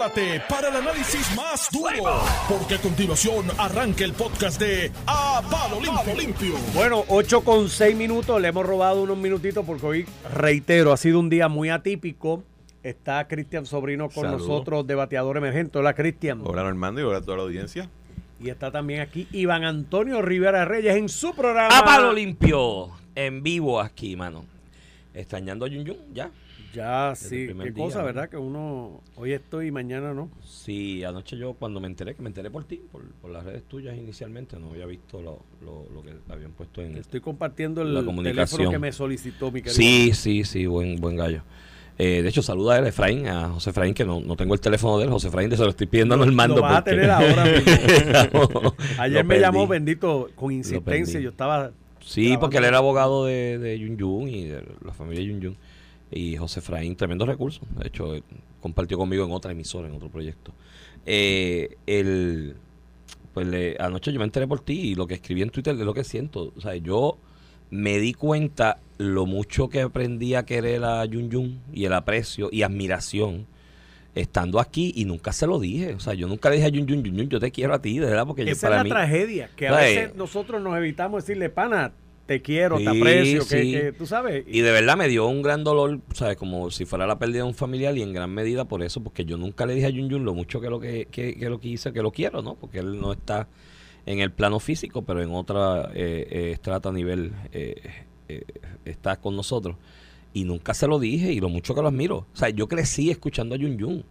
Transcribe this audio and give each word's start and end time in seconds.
prepárate 0.00 0.42
para 0.48 0.68
el 0.68 0.76
análisis 0.76 1.36
más 1.36 1.68
duro, 1.70 2.22
porque 2.48 2.76
a 2.76 2.78
continuación 2.78 3.46
arranca 3.58 4.04
el 4.04 4.12
podcast 4.14 4.58
de 4.58 4.90
A 5.06 5.42
Palo 5.50 5.78
Limpio. 5.80 6.14
Limpio. 6.16 6.54
Bueno, 6.74 7.04
8 7.08 7.42
con 7.42 7.68
6 7.68 7.96
minutos, 7.96 8.40
le 8.40 8.48
hemos 8.48 8.64
robado 8.64 9.02
unos 9.02 9.18
minutitos 9.18 9.64
porque 9.64 9.86
hoy, 9.86 10.06
reitero, 10.32 10.92
ha 10.92 10.96
sido 10.96 11.20
un 11.20 11.28
día 11.28 11.48
muy 11.48 11.68
atípico. 11.68 12.42
Está 12.82 13.28
Cristian 13.28 13.66
Sobrino 13.66 14.08
con 14.08 14.24
Saludos. 14.24 14.48
nosotros, 14.48 14.86
debateador 14.86 15.36
emergente. 15.36 15.78
Hola, 15.78 15.92
Cristian. 15.92 16.40
Hola 16.44 16.62
Normando 16.62 17.02
y 17.02 17.04
hola 17.04 17.18
a 17.18 17.22
toda 17.22 17.36
la 17.36 17.42
audiencia. 17.42 17.90
Y 18.42 18.48
está 18.48 18.70
también 18.70 19.00
aquí 19.00 19.28
Iván 19.32 19.64
Antonio 19.64 20.22
Rivera 20.22 20.64
Reyes 20.64 20.96
en 20.96 21.10
su 21.10 21.34
programa. 21.34 21.76
A 21.78 21.84
palo 21.84 22.12
limpio, 22.14 22.88
en 23.14 23.42
vivo 23.42 23.78
aquí, 23.80 24.16
mano. 24.16 24.46
Extrañando 25.12 25.66
a 25.66 25.68
Yun 25.68 25.84
Yun, 25.84 25.98
ya. 26.14 26.30
Ya, 26.72 27.14
sí, 27.16 27.48
qué 27.48 27.70
día, 27.70 27.84
cosa, 27.84 27.98
¿no? 28.00 28.04
¿verdad? 28.04 28.28
Que 28.28 28.36
uno, 28.36 29.00
hoy 29.16 29.32
estoy 29.32 29.66
y 29.68 29.70
mañana 29.72 30.14
no. 30.14 30.30
Sí, 30.44 31.02
anoche 31.02 31.36
yo 31.36 31.54
cuando 31.54 31.80
me 31.80 31.88
enteré, 31.88 32.14
que 32.14 32.22
me 32.22 32.28
enteré 32.28 32.50
por 32.50 32.64
ti, 32.64 32.80
por, 32.92 33.02
por 33.20 33.30
las 33.30 33.44
redes 33.44 33.64
tuyas 33.64 33.96
inicialmente, 33.96 34.56
no 34.58 34.70
había 34.70 34.86
visto 34.86 35.20
lo, 35.20 35.40
lo, 35.64 35.86
lo 35.92 36.02
que 36.02 36.12
habían 36.28 36.52
puesto 36.52 36.80
en... 36.82 36.96
Estoy 36.96 37.20
compartiendo 37.20 37.82
el 37.82 37.88
La 37.94 38.00
teléfono 38.00 38.16
comunicación. 38.16 38.70
que 38.70 38.78
me 38.78 38.92
solicitó 38.92 39.50
mi 39.50 39.62
querido. 39.62 39.74
Sí, 39.74 40.12
sí, 40.14 40.44
sí, 40.44 40.66
buen, 40.66 40.96
buen 40.96 41.16
gallo. 41.16 41.42
Eh, 41.98 42.22
de 42.22 42.28
hecho, 42.28 42.40
saluda 42.40 42.74
a 42.74 42.78
él, 42.78 42.86
Efraín, 42.86 43.26
a 43.26 43.48
José 43.50 43.70
Efraín, 43.70 43.92
que 43.92 44.04
no, 44.04 44.20
no 44.20 44.36
tengo 44.36 44.54
el 44.54 44.60
teléfono 44.60 44.96
de 44.98 45.04
él. 45.04 45.10
José 45.10 45.28
Efraín, 45.28 45.50
de 45.50 45.56
se 45.56 45.64
lo 45.64 45.70
estoy 45.70 45.86
pidiendo 45.86 46.14
a 46.14 46.18
Lo- 46.18 46.24
Normando. 46.24 46.56
lo 46.56 46.62
vas 46.62 46.78
a 46.78 46.84
tener 46.84 47.10
ahora. 47.10 47.44
Ayer 48.98 49.24
me 49.24 49.38
llamó 49.40 49.66
bendito 49.66 50.30
con 50.34 50.52
insistencia. 50.52 51.20
Yo 51.20 51.30
estaba. 51.30 51.72
Sí, 52.00 52.36
porque 52.38 52.56
él 52.56 52.64
era 52.64 52.78
abogado 52.78 53.26
de, 53.26 53.58
de 53.58 53.78
Yun 53.78 53.96
Yun 53.98 54.28
y 54.28 54.44
de 54.46 54.64
la 54.84 54.94
familia 54.94 55.22
Yun 55.24 55.40
Yun. 55.40 55.56
Y 56.10 56.36
José 56.36 56.60
Efraín, 56.60 56.96
tremendo 56.96 57.24
recurso. 57.26 57.60
De 57.78 57.88
hecho, 57.88 58.14
eh, 58.16 58.22
compartió 58.60 58.98
conmigo 58.98 59.24
en 59.24 59.30
otra 59.32 59.52
emisora, 59.52 59.88
en 59.88 59.94
otro 59.94 60.08
proyecto. 60.08 60.52
Eh, 61.06 61.76
el, 61.86 62.56
pues 63.32 63.46
le- 63.46 63.76
anoche 63.78 64.12
yo 64.12 64.18
me 64.18 64.24
enteré 64.24 64.46
por 64.48 64.60
ti 64.60 64.80
y 64.80 64.94
lo 64.94 65.06
que 65.06 65.14
escribí 65.14 65.42
en 65.42 65.50
Twitter 65.50 65.76
de 65.76 65.84
lo 65.84 65.94
que 65.94 66.02
siento. 66.04 66.52
O 66.56 66.60
sea, 66.60 66.74
yo 66.76 67.16
me 67.70 67.98
di 67.98 68.12
cuenta 68.12 68.78
lo 68.98 69.24
mucho 69.26 69.68
que 69.68 69.80
aprendí 69.82 70.34
a 70.34 70.44
querer 70.44 70.82
a 70.84 71.04
Yun 71.04 71.30
Yun 71.30 71.60
y 71.72 71.84
el 71.84 71.92
aprecio 71.92 72.48
y 72.50 72.62
admiración 72.62 73.46
estando 74.16 74.58
aquí 74.58 74.92
y 74.96 75.04
nunca 75.04 75.32
se 75.32 75.46
lo 75.46 75.60
dije. 75.60 75.94
O 75.94 76.00
sea, 76.00 76.14
yo 76.14 76.26
nunca 76.26 76.50
le 76.50 76.56
dije 76.56 76.66
a 76.66 76.70
Yun 76.70 76.86
Yun, 76.88 77.04
Yun 77.04 77.16
Yun, 77.16 77.28
yo 77.28 77.38
te 77.38 77.52
quiero 77.52 77.72
a 77.74 77.80
ti, 77.80 78.00
de 78.00 78.06
verdad, 78.06 78.26
porque 78.26 78.44
yo, 78.44 78.50
Esa 78.50 78.66
es 78.66 78.70
para 78.70 78.76
la 78.78 78.82
mí... 78.84 78.90
tragedia, 78.90 79.48
que 79.56 79.68
a 79.68 79.76
veces 79.76 80.16
nosotros 80.16 80.60
nos 80.60 80.76
evitamos 80.76 81.22
decirle, 81.24 81.48
pana, 81.48 81.92
te 82.30 82.42
quiero, 82.42 82.78
te 82.78 82.88
aprecio, 82.88 83.40
que, 83.40 83.60
sí. 83.60 83.72
que 83.72 83.92
tú 83.92 84.06
sabes. 84.06 84.44
Y 84.46 84.60
de 84.60 84.70
verdad 84.70 84.96
me 84.96 85.08
dio 85.08 85.26
un 85.26 85.42
gran 85.42 85.64
dolor, 85.64 85.98
¿sabes? 86.14 86.36
Como 86.36 86.70
si 86.70 86.84
fuera 86.84 87.04
la 87.04 87.18
pérdida 87.18 87.38
de 87.38 87.48
un 87.48 87.54
familiar 87.54 87.98
y 87.98 88.02
en 88.02 88.12
gran 88.12 88.30
medida 88.32 88.66
por 88.66 88.84
eso, 88.84 89.02
porque 89.02 89.24
yo 89.24 89.36
nunca 89.36 89.66
le 89.66 89.74
dije 89.74 89.86
a 89.86 89.90
Yun 89.90 90.08
Yun 90.08 90.24
lo 90.24 90.32
mucho 90.32 90.60
que 90.60 90.70
lo 90.70 90.78
que, 90.78 91.08
que, 91.10 91.36
que 91.36 91.50
lo 91.50 91.58
que 91.58 91.66
hice, 91.66 91.92
que 91.92 92.02
lo 92.02 92.12
quiero, 92.12 92.40
¿no? 92.40 92.54
Porque 92.54 92.78
él 92.78 93.00
no 93.00 93.10
está 93.10 93.48
en 94.06 94.20
el 94.20 94.30
plano 94.30 94.60
físico, 94.60 95.02
pero 95.02 95.20
en 95.20 95.32
otra 95.32 95.90
eh, 95.92 96.28
eh, 96.30 96.50
estrata 96.52 96.90
a 96.90 96.92
nivel 96.92 97.32
eh, 97.50 97.74
eh, 98.28 98.44
está 98.84 99.16
con 99.16 99.34
nosotros. 99.34 99.74
Y 100.32 100.44
nunca 100.44 100.72
se 100.72 100.86
lo 100.86 101.00
dije 101.00 101.32
y 101.32 101.40
lo 101.40 101.48
mucho 101.48 101.74
que 101.74 101.82
lo 101.82 101.88
admiro. 101.88 102.28
O 102.32 102.36
sea, 102.36 102.50
yo 102.50 102.68
crecí 102.68 103.10
escuchando 103.10 103.56
a 103.56 103.58
Yun 103.58 103.76
Yun. 103.76 104.04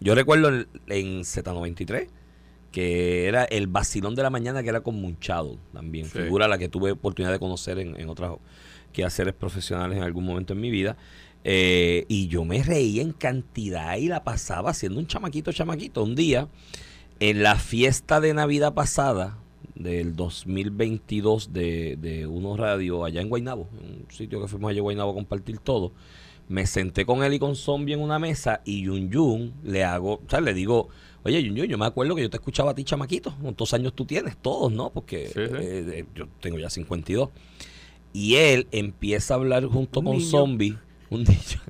Yo 0.00 0.14
recuerdo 0.14 0.48
en, 0.48 0.66
en 0.88 1.20
Z93 1.24 2.08
que 2.76 3.24
era 3.26 3.44
el 3.44 3.68
vacilón 3.68 4.14
de 4.16 4.22
la 4.22 4.28
mañana 4.28 4.62
que 4.62 4.68
era 4.68 4.82
con 4.82 4.96
Munchado 5.00 5.56
también, 5.72 6.04
Sí. 6.04 6.18
figura 6.18 6.44
a 6.44 6.48
la 6.48 6.58
que 6.58 6.68
tuve 6.68 6.90
oportunidad 6.92 7.32
de 7.32 7.38
conocer 7.38 7.78
en, 7.78 7.98
en 7.98 8.10
otras 8.10 8.32
quehaceres 8.92 9.32
profesionales 9.32 9.96
en 9.96 10.04
algún 10.04 10.26
momento 10.26 10.52
en 10.52 10.60
mi 10.60 10.70
vida. 10.70 10.98
Eh, 11.42 12.04
y 12.08 12.28
yo 12.28 12.44
me 12.44 12.62
reía 12.62 13.00
en 13.00 13.12
cantidad 13.12 13.96
y 13.96 14.08
la 14.08 14.24
pasaba 14.24 14.74
siendo 14.74 15.00
un 15.00 15.06
chamaquito, 15.06 15.52
chamaquito. 15.52 16.04
Un 16.04 16.14
día, 16.16 16.48
en 17.18 17.42
la 17.42 17.56
fiesta 17.56 18.20
de 18.20 18.34
Navidad 18.34 18.74
pasada, 18.74 19.38
del 19.74 20.14
2022 20.14 21.54
de, 21.54 21.96
de 21.98 22.26
Uno 22.26 22.58
Radio 22.58 23.06
allá 23.06 23.22
en 23.22 23.30
Guaynabo, 23.30 23.70
en 23.80 24.02
un 24.04 24.10
sitio 24.10 24.38
que 24.42 24.48
fuimos 24.48 24.70
allá 24.70 24.80
a 24.80 24.82
Guaynabo 24.82 25.12
a 25.12 25.14
compartir 25.14 25.60
todo, 25.60 25.92
me 26.48 26.66
senté 26.66 27.06
con 27.06 27.24
él 27.24 27.32
y 27.32 27.38
con 27.38 27.56
Zombie 27.56 27.94
en 27.94 28.00
una 28.00 28.18
mesa 28.18 28.60
y 28.66 28.82
Yun 28.82 29.10
Yun 29.10 29.54
le 29.64 29.82
hago, 29.82 30.14
o 30.16 30.22
sea, 30.28 30.42
le 30.42 30.52
digo, 30.52 30.90
oye 31.26 31.42
Yun, 31.42 31.56
yo 31.56 31.78
me 31.78 31.86
acuerdo 31.86 32.14
que 32.14 32.22
yo 32.22 32.30
te 32.30 32.36
escuchaba 32.38 32.70
a 32.70 32.74
ti 32.74 32.84
chamaquito, 32.84 33.34
¿cuántos 33.42 33.72
años 33.74 33.92
tú 33.94 34.04
tienes? 34.04 34.36
Todos, 34.36 34.72
¿no? 34.72 34.90
Porque 34.90 35.26
Sí, 35.26 35.32
sí. 35.34 35.40
eh, 35.40 35.84
eh, 35.92 36.04
yo 36.14 36.26
tengo 36.40 36.58
ya 36.58 36.70
52. 36.70 37.28
Y 38.12 38.36
él 38.36 38.66
empieza 38.72 39.34
a 39.34 39.36
hablar 39.36 39.64
junto 39.66 40.00
Un 40.00 40.06
con 40.06 40.16
niño. 40.18 40.30
Zombie, 40.30 40.78
un 41.10 41.24
niño. 41.24 41.60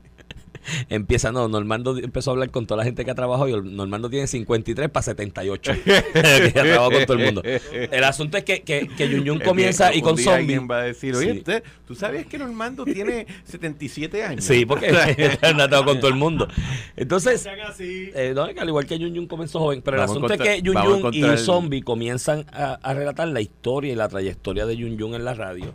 empieza, 0.89 1.33
no, 1.33 1.49
Normando 1.49 1.97
empezó 1.99 2.31
a 2.31 2.35
hablar 2.35 2.51
con 2.51 2.67
toda 2.67 2.79
la 2.79 2.85
gente 2.85 3.05
que 3.05 3.11
ha 3.11 3.15
trabajado 3.15 3.49
y 3.49 3.71
Normando 3.71 4.09
tiene 4.11 4.27
53 4.27 4.89
para 4.91 5.03
78. 5.03 5.73
que 5.85 6.53
ya 6.55 6.63
trabajó 6.63 6.91
con 6.91 7.07
todo 7.07 7.17
el 7.19 7.25
mundo. 7.25 7.43
El 7.45 8.05
asunto 8.05 8.37
es 8.39 8.45
que, 8.45 8.63
que, 8.63 8.89
que 8.89 9.09
Yun 9.09 9.41
comienza 9.41 9.95
y 9.95 10.01
con 10.03 10.13
un 10.13 10.17
día 10.17 10.25
Zombie. 10.25 10.41
alguien 10.55 10.69
va 10.71 10.79
a 10.81 10.83
decir, 10.85 11.15
oye, 11.15 11.33
Sí. 11.33 11.39
usted, 11.39 11.63
¿tú 11.87 11.95
sabías 11.95 12.27
que 12.27 12.39
Normando 12.39 12.85
tiene 12.85 13.27
77 13.45 14.23
años? 14.25 14.45
Sí, 14.45 14.65
porque 14.67 14.89
ha 15.43 15.55
tratado 15.55 15.85
con 15.85 15.99
todo 16.01 16.09
el 16.09 16.17
mundo. 16.17 16.49
Entonces, 16.97 17.47
eh, 17.79 18.33
no, 18.35 18.45
al 18.45 18.69
igual 18.69 18.87
que 18.87 18.99
Yun 18.99 19.15
Yun 19.15 19.27
comenzó 19.27 19.59
joven, 19.59 19.83
pero 19.83 19.97
Vamos 19.99 20.17
el 20.17 20.25
asunto 20.25 20.35
es 20.45 20.49
que 20.51 20.63
Yun 20.63 20.75
Yun 20.83 21.15
y 21.15 21.23
el- 21.23 21.39
Zombie 21.39 21.83
comienzan 21.83 22.47
a, 22.53 22.75
a 22.83 22.95
relatar 22.95 23.29
la 23.29 23.41
historia 23.41 23.93
y 23.93 23.97
la 23.97 24.09
trayectoria 24.09 24.67
de 24.67 24.77
Yun 24.77 24.97
Yun 24.97 25.15
en 25.15 25.25
la 25.25 25.35
radio. 25.35 25.75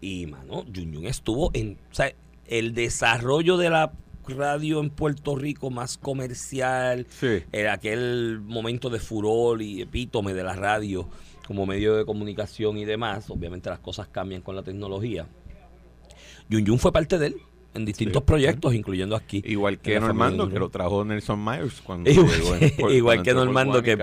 Y, 0.00 0.26
mano, 0.26 0.64
Yun 0.72 0.92
Yun 0.92 1.06
estuvo 1.06 1.50
en... 1.54 1.78
O 1.90 1.94
sea, 1.94 2.12
el 2.46 2.74
desarrollo 2.74 3.56
de 3.56 3.70
la 3.70 3.92
radio 4.28 4.80
en 4.80 4.90
Puerto 4.90 5.36
Rico 5.36 5.70
más 5.70 5.98
comercial, 5.98 7.06
Sí. 7.10 7.42
en 7.52 7.66
aquel 7.68 8.40
momento 8.44 8.88
de 8.90 8.98
furor 9.00 9.60
y 9.62 9.82
epítome 9.82 10.32
de 10.34 10.42
la 10.42 10.54
radio 10.54 11.08
como 11.46 11.66
medio 11.66 11.94
de 11.96 12.06
comunicación 12.06 12.78
y 12.78 12.84
demás, 12.86 13.28
obviamente 13.28 13.68
las 13.68 13.78
cosas 13.80 14.08
cambian 14.08 14.40
con 14.40 14.56
la 14.56 14.62
tecnología. 14.62 15.26
Yun 16.48 16.64
Yun 16.64 16.78
fue 16.78 16.92
parte 16.92 17.18
de 17.18 17.28
él 17.28 17.36
en 17.74 17.84
distintos 17.84 18.20
Sí. 18.22 18.26
proyectos, 18.26 18.74
incluyendo 18.74 19.16
aquí. 19.16 19.42
Igual 19.44 19.78
que 19.78 19.98
Normando, 19.98 20.48
que 20.48 20.58
lo 20.58 20.68
trajo 20.68 21.04
Nelson 21.04 21.42
Myers 21.44 21.80
cuando 21.80 22.08
Igual- 22.10 22.30
llegó 22.40 22.54
en- 22.56 22.76
por- 22.76 22.92
igual 22.92 23.22
que 23.22 23.34
Normando, 23.34 23.82
que- 23.82 23.96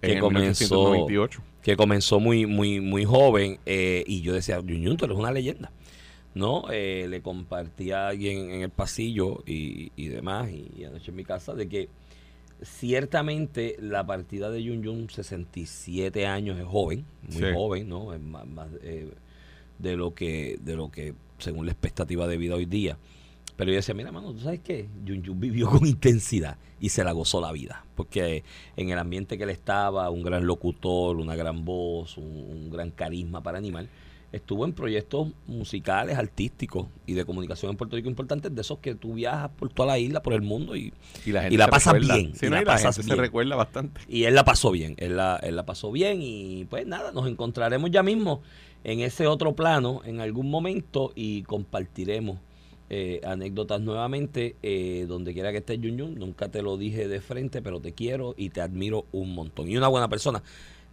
que 0.00 0.12
en 0.14 0.20
comenzó- 0.20 0.92
1998. 0.94 1.42
que 1.62 1.76
comenzó 1.76 2.20
muy, 2.20 2.46
muy, 2.46 2.80
muy 2.80 3.04
joven, 3.04 3.58
eh, 3.66 4.02
y 4.06 4.22
yo 4.22 4.32
decía, 4.32 4.60
Yun 4.60 4.80
Yun, 4.82 4.96
tú 4.96 5.04
eres 5.04 5.18
una 5.18 5.30
leyenda. 5.30 5.70
¿No? 6.38 6.64
Eh, 6.70 7.06
le 7.08 7.20
compartí 7.20 7.90
a 7.90 8.08
alguien 8.08 8.50
en 8.52 8.62
el 8.62 8.70
pasillo 8.70 9.42
y, 9.44 9.90
y 9.96 10.06
demás, 10.06 10.50
y, 10.50 10.70
y 10.78 10.84
anoche 10.84 11.10
en 11.10 11.16
mi 11.16 11.24
casa, 11.24 11.52
de 11.54 11.68
que 11.68 11.88
ciertamente 12.62 13.76
la 13.80 14.06
partida 14.06 14.50
de 14.50 14.62
Yun 14.62 14.82
Yun, 14.82 15.10
67 15.10 16.26
años, 16.26 16.58
es 16.58 16.64
joven, 16.66 17.04
muy 17.22 17.42
Sí. 17.42 17.52
joven, 17.54 17.88
¿no? 17.88 18.12
Es 18.14 18.20
más, 18.20 18.46
más, 18.46 18.68
eh, 18.82 19.10
de 19.78 19.96
lo 19.96 20.14
que, 20.14 20.58
de 20.62 20.76
lo 20.76 20.90
que, 20.90 21.14
según 21.38 21.66
la 21.66 21.72
expectativa 21.72 22.26
de 22.26 22.36
vida 22.36 22.54
hoy 22.54 22.66
día. 22.66 22.98
Pero 23.56 23.70
yo 23.72 23.76
decía, 23.76 23.94
mira, 23.94 24.12
mano, 24.12 24.32
¿tú 24.32 24.38
sabes 24.40 24.60
qué? 24.60 24.88
Yun 25.04 25.22
Yun 25.22 25.40
vivió 25.40 25.68
con 25.68 25.84
intensidad 25.86 26.56
y 26.80 26.90
se 26.90 27.02
la 27.02 27.10
gozó 27.12 27.40
la 27.40 27.50
vida. 27.50 27.84
Porque 27.96 28.44
en 28.76 28.90
el 28.90 28.98
ambiente 28.98 29.36
que 29.36 29.42
él 29.44 29.50
estaba, 29.50 30.08
un 30.10 30.22
gran 30.22 30.46
locutor, 30.46 31.16
una 31.16 31.34
gran 31.34 31.64
voz, 31.64 32.16
un, 32.16 32.24
un 32.26 32.70
gran 32.70 32.92
carisma 32.92 33.42
para 33.42 33.58
animar, 33.58 33.88
estuvo 34.32 34.64
en 34.66 34.72
proyectos 34.74 35.28
musicales, 35.46 36.18
artísticos 36.18 36.86
y 37.06 37.14
de 37.14 37.24
comunicación 37.24 37.70
en 37.70 37.76
Puerto 37.76 37.96
Rico 37.96 38.08
importantes, 38.08 38.54
de 38.54 38.60
esos 38.60 38.78
que 38.78 38.94
tú 38.94 39.14
viajas 39.14 39.50
por 39.58 39.70
toda 39.70 39.86
la 39.88 39.98
isla, 39.98 40.22
por 40.22 40.34
el 40.34 40.42
mundo 40.42 40.76
y, 40.76 40.92
Y 41.24 41.32
la, 41.32 41.42
gente 41.42 41.54
y 41.54 41.56
la 41.56 41.64
se 41.64 41.70
pasas 41.70 41.92
recuerda. 41.94 42.14
bien, 42.16 42.34
Sí, 42.34 42.46
y 42.46 42.50
no, 42.50 42.56
la 42.56 42.62
y 42.62 42.64
la 42.64 42.72
pasas 42.72 42.96
gente 42.96 43.06
bien. 43.06 43.16
se 43.16 43.22
recuerda 43.22 43.56
bastante. 43.56 44.00
y 44.08 44.24
él 44.24 44.34
la 44.34 44.44
pasó 44.44 44.70
bien, 44.70 44.94
él 44.98 45.16
la, 45.16 45.36
él 45.42 45.56
la 45.56 45.64
pasó 45.64 45.90
bien 45.90 46.20
y 46.22 46.66
pues 46.66 46.86
nada, 46.86 47.12
nos 47.12 47.26
encontraremos 47.28 47.90
ya 47.90 48.02
mismo 48.02 48.42
en 48.84 49.00
ese 49.00 49.26
otro 49.26 49.54
plano 49.54 50.02
en 50.04 50.20
algún 50.20 50.50
momento 50.50 51.12
y 51.14 51.42
compartiremos 51.44 52.38
eh, 52.90 53.20
anécdotas 53.24 53.80
nuevamente 53.82 54.56
eh, 54.62 55.04
donde 55.08 55.34
quiera 55.34 55.52
que 55.52 55.58
estés 55.58 55.78
Yun 55.80 55.98
Yun. 55.98 56.14
Nunca 56.14 56.48
te 56.48 56.62
lo 56.62 56.76
dije 56.78 57.06
de 57.08 57.20
frente, 57.20 57.60
pero 57.60 57.80
te 57.80 57.92
quiero 57.92 58.34
y 58.36 58.48
te 58.50 58.60
admiro 58.62 59.04
un 59.12 59.34
montón. 59.34 59.68
Y 59.68 59.76
una 59.76 59.88
buena 59.88 60.08
persona. 60.08 60.42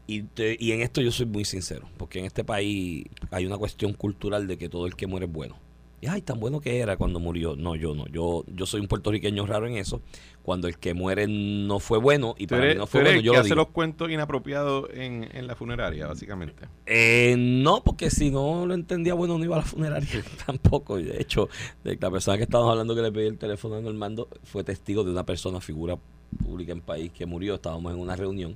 Y, 0.08 0.22
te- 0.24 0.58
y 0.60 0.72
en 0.72 0.82
esto 0.82 1.02
yo 1.02 1.12
soy 1.12 1.26
muy 1.26 1.46
sincero, 1.46 1.88
porque 1.98 2.20
en 2.20 2.26
este 2.26 2.44
país 2.44 3.06
hay 3.32 3.46
una 3.46 3.58
cuestión 3.58 3.94
cultural 3.94 4.48
de 4.48 4.58
que 4.58 4.70
todo 4.70 4.86
el 4.86 4.96
que 4.96 5.08
muere 5.08 5.26
es 5.26 5.32
bueno. 5.32 5.56
Y 6.02 6.08
ay, 6.08 6.22
tan 6.22 6.40
bueno 6.40 6.60
que 6.60 6.78
era 6.80 6.98
cuando 6.98 7.20
murió. 7.20 7.56
No, 7.56 7.76
yo 7.76 7.96
no. 7.96 8.06
Yo, 8.08 8.44
yo 8.48 8.66
soy 8.68 8.82
un 8.82 8.88
puertorriqueño 8.88 9.46
raro 9.48 9.66
en 9.66 9.78
eso. 9.78 10.02
Cuando 10.44 10.68
el 10.68 10.78
que 10.78 10.94
muere 10.94 11.26
no 11.28 11.80
fue 11.80 11.98
bueno 11.98 12.36
y 12.38 12.46
para 12.46 12.62
eres, 12.64 12.76
mí 12.76 12.80
no 12.80 12.86
fue 12.86 13.02
bueno, 13.02 13.22
yo 13.22 13.32
que 13.32 13.38
lo 13.38 13.40
hace 13.42 13.50
digo. 13.50 13.56
los 13.56 13.68
cuentos 13.70 14.12
inapropiados 14.12 14.90
en, 14.94 15.28
en 15.36 15.48
la 15.48 15.56
funeraria, 15.56 16.06
básicamente. 16.06 16.68
Eh, 16.86 17.36
no, 17.40 17.82
porque 17.84 18.12
si 18.12 18.30
no 18.30 18.68
lo 18.68 18.76
entendía, 18.76 19.16
bueno, 19.16 19.40
no 19.40 19.44
iba 19.46 19.56
a 19.56 19.60
la 19.60 19.66
funeraria 19.66 20.24
tampoco. 20.46 20.98
De 20.98 21.20
hecho, 21.20 21.50
de 21.84 21.98
la 22.00 22.12
persona 22.12 22.38
que 22.38 22.44
estábamos 22.44 22.74
hablando 22.74 22.94
que 22.94 23.02
le 23.02 23.12
pedí 23.12 23.26
el 23.28 23.40
teléfono 23.40 23.76
a 23.76 23.82
Normando 23.82 24.28
fue 24.44 24.64
testigo 24.64 25.04
de 25.04 25.10
una 25.10 25.26
persona, 25.26 25.60
figura 25.62 25.98
pública 26.44 26.74
en 26.74 26.82
país, 26.82 27.12
que 27.12 27.26
murió. 27.26 27.56
Estábamos 27.56 27.92
en 27.94 28.00
una 28.00 28.16
reunión 28.16 28.56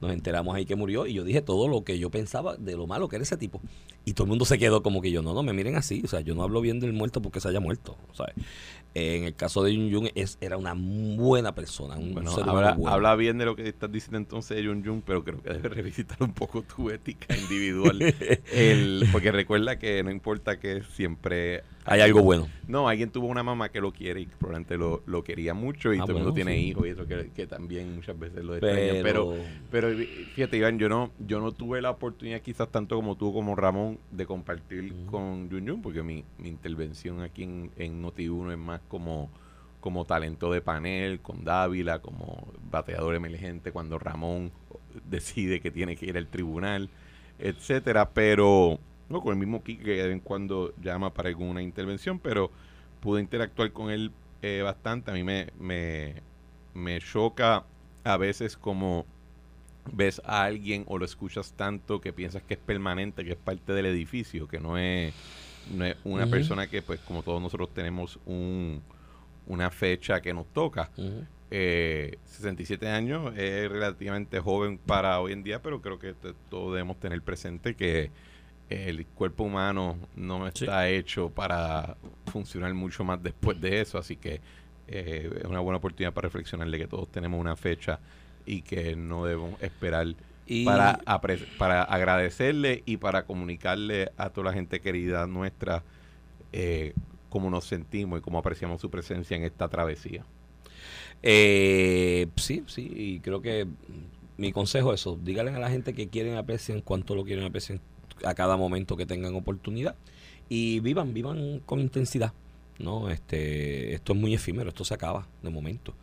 nos 0.00 0.12
enteramos 0.12 0.54
ahí 0.54 0.66
que 0.66 0.76
murió 0.76 1.06
y 1.06 1.14
yo 1.14 1.24
dije 1.24 1.40
todo 1.42 1.68
lo 1.68 1.84
que 1.84 1.98
yo 1.98 2.10
pensaba 2.10 2.56
de 2.56 2.76
lo 2.76 2.86
malo 2.86 3.08
que 3.08 3.16
era 3.16 3.22
ese 3.22 3.36
tipo. 3.36 3.60
Y 4.04 4.12
todo 4.12 4.24
el 4.24 4.28
mundo 4.28 4.44
se 4.44 4.58
quedó 4.58 4.82
como 4.82 5.00
que 5.02 5.10
yo, 5.10 5.22
no, 5.22 5.34
no 5.34 5.42
me 5.42 5.52
miren 5.52 5.74
así, 5.76 6.02
o 6.04 6.08
sea, 6.08 6.20
yo 6.20 6.34
no 6.34 6.42
hablo 6.42 6.60
bien 6.60 6.78
del 6.80 6.92
muerto 6.92 7.20
porque 7.22 7.40
se 7.40 7.48
haya 7.48 7.60
muerto, 7.60 7.96
¿sabes? 8.12 8.34
en 8.94 9.24
el 9.24 9.34
caso 9.34 9.62
de 9.62 9.74
Jun 9.74 9.92
Jun, 9.92 10.08
es, 10.14 10.38
era 10.40 10.56
una 10.56 10.72
buena 10.74 11.54
persona, 11.54 11.96
un 11.96 12.14
Bueno, 12.14 12.34
ser 12.34 12.48
habla, 12.48 12.72
bueno. 12.72 12.94
habla 12.94 13.14
bien 13.14 13.36
de 13.36 13.44
lo 13.44 13.54
que 13.54 13.68
estás 13.68 13.92
diciendo 13.92 14.16
entonces 14.16 14.56
de 14.56 14.64
Jun 14.66 14.82
Jun, 14.82 15.02
pero 15.02 15.22
creo 15.22 15.42
que 15.42 15.50
debes 15.52 15.70
revisitar 15.70 16.16
un 16.22 16.32
poco 16.32 16.62
tu 16.62 16.88
ética 16.88 17.36
individual. 17.36 18.00
El- 18.54 19.06
porque 19.12 19.32
recuerda 19.32 19.78
que 19.78 20.02
no 20.02 20.10
importa 20.10 20.58
que 20.58 20.82
siempre... 20.94 21.62
Hay 21.86 22.00
algo 22.00 22.22
bueno. 22.22 22.48
No, 22.66 22.88
alguien 22.88 23.10
tuvo 23.10 23.28
una 23.28 23.42
mamá 23.42 23.68
que 23.70 23.80
lo 23.80 23.92
quiere 23.92 24.20
y 24.20 24.26
probablemente 24.26 24.76
lo, 24.76 25.02
lo 25.06 25.22
quería 25.22 25.54
mucho 25.54 25.94
y 25.94 25.98
Ah, 25.98 26.00
todo 26.00 26.12
el 26.12 26.18
mundo 26.18 26.32
tiene 26.32 26.54
sí. 26.56 26.68
hijos 26.68 26.86
y 26.86 26.90
eso 26.90 27.06
que, 27.06 27.30
que 27.34 27.46
también 27.46 27.94
muchas 27.94 28.18
veces 28.18 28.44
lo 28.44 28.56
extraña. 28.56 28.96
Pero, 29.02 29.30
Pero, 29.30 29.34
pero 29.70 29.88
fíjate, 30.34 30.56
Iván, 30.56 30.78
yo 30.78 30.88
no, 30.88 31.10
yo 31.18 31.40
no 31.40 31.52
tuve 31.52 31.80
la 31.80 31.90
oportunidad 31.90 32.40
quizás 32.40 32.70
tanto 32.70 32.96
como 32.96 33.16
tú 33.16 33.32
como 33.32 33.54
Ramón 33.54 33.98
de 34.10 34.26
compartir 34.26 34.94
con 35.06 35.48
Jun 35.50 35.66
Jun, 35.68 35.82
porque 35.82 36.02
mi, 36.02 36.24
mi 36.38 36.48
intervención 36.48 37.22
aquí 37.22 37.44
en, 37.44 37.70
en 37.76 38.02
Noti1 38.02 38.52
es 38.52 38.58
más 38.58 38.80
como, 38.88 39.30
como 39.80 40.04
talento 40.04 40.50
de 40.52 40.60
panel, 40.60 41.20
con 41.20 41.44
Dávila, 41.44 42.00
como 42.00 42.52
bateador 42.70 43.14
emergente, 43.14 43.70
cuando 43.72 43.98
Ramón 43.98 44.50
decide 45.08 45.60
que 45.60 45.70
tiene 45.70 45.94
que 45.96 46.06
ir 46.06 46.16
al 46.16 46.26
tribunal, 46.26 46.90
etcétera, 47.38 48.10
pero 48.10 48.80
no 49.08 49.20
con 49.20 49.32
el 49.32 49.38
mismo 49.38 49.62
Kike 49.62 49.84
que 49.84 49.90
de 49.90 50.02
vez 50.04 50.12
en 50.12 50.20
cuando 50.20 50.74
llama 50.82 51.12
para 51.14 51.28
alguna 51.28 51.62
intervención, 51.62 52.18
pero 52.18 52.50
pude 53.00 53.20
interactuar 53.20 53.72
con 53.72 53.90
él 53.90 54.10
eh, 54.42 54.62
bastante. 54.62 55.10
A 55.10 55.14
mí 55.14 55.22
me, 55.22 55.48
me, 55.58 56.22
me 56.74 57.00
choca 57.00 57.64
a 58.04 58.16
veces 58.16 58.56
como 58.56 59.06
ves 59.92 60.20
a 60.24 60.42
alguien 60.44 60.84
o 60.88 60.98
lo 60.98 61.04
escuchas 61.04 61.52
tanto 61.52 62.00
que 62.00 62.12
piensas 62.12 62.42
que 62.42 62.54
es 62.54 62.60
permanente, 62.60 63.24
que 63.24 63.32
es 63.32 63.36
parte 63.36 63.72
del 63.72 63.86
edificio, 63.86 64.48
que 64.48 64.58
no 64.60 64.76
es, 64.78 65.14
no 65.72 65.84
es 65.86 65.96
una 66.04 66.24
persona 66.26 66.66
que 66.68 66.82
pues 66.82 67.00
como 67.00 67.22
todos 67.22 67.40
nosotros 67.40 67.72
tenemos 67.72 68.18
un, 68.26 68.82
una 69.46 69.70
fecha 69.70 70.20
que 70.20 70.34
nos 70.34 70.46
toca. 70.52 70.90
Ujú. 70.96 71.24
Eh, 71.52 72.18
67 72.24 72.88
años 72.88 73.32
es 73.36 73.70
relativamente 73.70 74.40
joven 74.40 74.78
para 74.78 75.20
hoy 75.20 75.32
en 75.32 75.44
día, 75.44 75.62
pero 75.62 75.80
creo 75.80 75.98
que 76.00 76.12
t- 76.14 76.34
todos 76.50 76.72
debemos 76.72 76.98
tener 76.98 77.22
presente 77.22 77.76
que 77.76 78.10
el 78.68 79.06
cuerpo 79.06 79.44
humano 79.44 79.96
no 80.16 80.46
Sí. 80.52 80.64
está 80.64 80.88
hecho 80.88 81.30
para 81.30 81.96
funcionar 82.26 82.72
mucho 82.74 83.04
más 83.04 83.22
después 83.22 83.60
de 83.60 83.80
eso, 83.80 83.98
así 83.98 84.16
que 84.16 84.40
eh, 84.88 85.30
es 85.38 85.44
una 85.44 85.60
buena 85.60 85.78
oportunidad 85.78 86.12
para 86.12 86.26
reflexionar 86.26 86.70
de 86.70 86.78
que 86.78 86.86
todos 86.86 87.10
tenemos 87.10 87.40
una 87.40 87.56
fecha 87.56 88.00
y 88.44 88.62
que 88.62 88.94
no 88.96 89.24
debemos 89.24 89.60
esperar 89.62 90.14
Y- 90.46 90.64
para, 90.64 91.00
para 91.58 91.82
agradecerle 91.82 92.82
y 92.86 92.96
para 92.98 93.24
comunicarle 93.26 94.10
a 94.16 94.30
toda 94.30 94.46
la 94.46 94.52
gente 94.52 94.80
querida 94.80 95.26
nuestra 95.26 95.82
eh, 96.52 96.94
cómo 97.28 97.50
nos 97.50 97.64
sentimos 97.64 98.20
y 98.20 98.22
cómo 98.22 98.38
apreciamos 98.38 98.80
su 98.80 98.88
presencia 98.90 99.36
en 99.36 99.42
esta 99.44 99.68
travesía. 99.68 100.24
Eh, 101.22 102.28
sí, 102.36 102.62
sí, 102.66 102.90
y 102.94 103.20
creo 103.20 103.42
que 103.42 103.66
mi 104.36 104.52
consejo 104.52 104.92
es 104.92 105.00
eso, 105.00 105.18
díganle 105.20 105.52
a 105.54 105.58
la 105.58 105.70
gente 105.70 105.92
que 105.94 106.08
quieren 106.08 106.36
aprecien 106.36 106.80
cuánto 106.80 107.14
lo 107.14 107.24
quieren 107.24 107.44
aprecien 107.44 107.80
a 108.24 108.34
cada 108.34 108.56
momento 108.56 108.96
que 108.96 109.06
tengan 109.06 109.34
oportunidad 109.34 109.94
y 110.48 110.80
vivan, 110.80 111.12
vivan 111.12 111.60
con 111.66 111.80
intensidad, 111.80 112.32
¿no? 112.78 113.10
Este, 113.10 113.94
esto 113.94 114.12
es 114.12 114.18
muy 114.18 114.34
efímero, 114.34 114.68
esto 114.68 114.84
se 114.84 114.94
acaba 114.94 115.26
de 115.42 115.50
momento, 115.50 115.94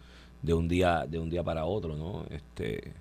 de 0.42 0.54
un 0.54 0.68
día, 0.68 1.06
de 1.07 1.19
un 1.19 1.30
día 1.30 1.44
para 1.44 1.65
otro, 1.65 1.95
¿no? 1.95 2.25
Este, 2.30 2.94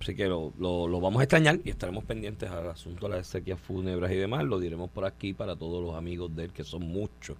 así 0.00 0.14
que 0.14 0.26
lo, 0.26 0.52
lo, 0.58 0.88
lo 0.88 1.00
vamos 1.00 1.20
a 1.20 1.24
extrañar 1.24 1.60
y 1.64 1.70
estaremos 1.70 2.04
pendientes 2.04 2.50
al 2.50 2.68
asunto 2.68 3.08
de 3.08 3.16
las 3.16 3.26
sequías 3.26 3.60
fúnebres 3.60 4.12
y 4.12 4.16
demás, 4.16 4.44
lo 4.44 4.58
diremos 4.58 4.90
por 4.90 5.04
aquí 5.04 5.34
para 5.34 5.56
todos 5.56 5.82
los 5.82 5.94
amigos 5.94 6.34
de 6.34 6.44
él, 6.44 6.52
que 6.52 6.64
son 6.64 6.82
muchos 6.82 7.36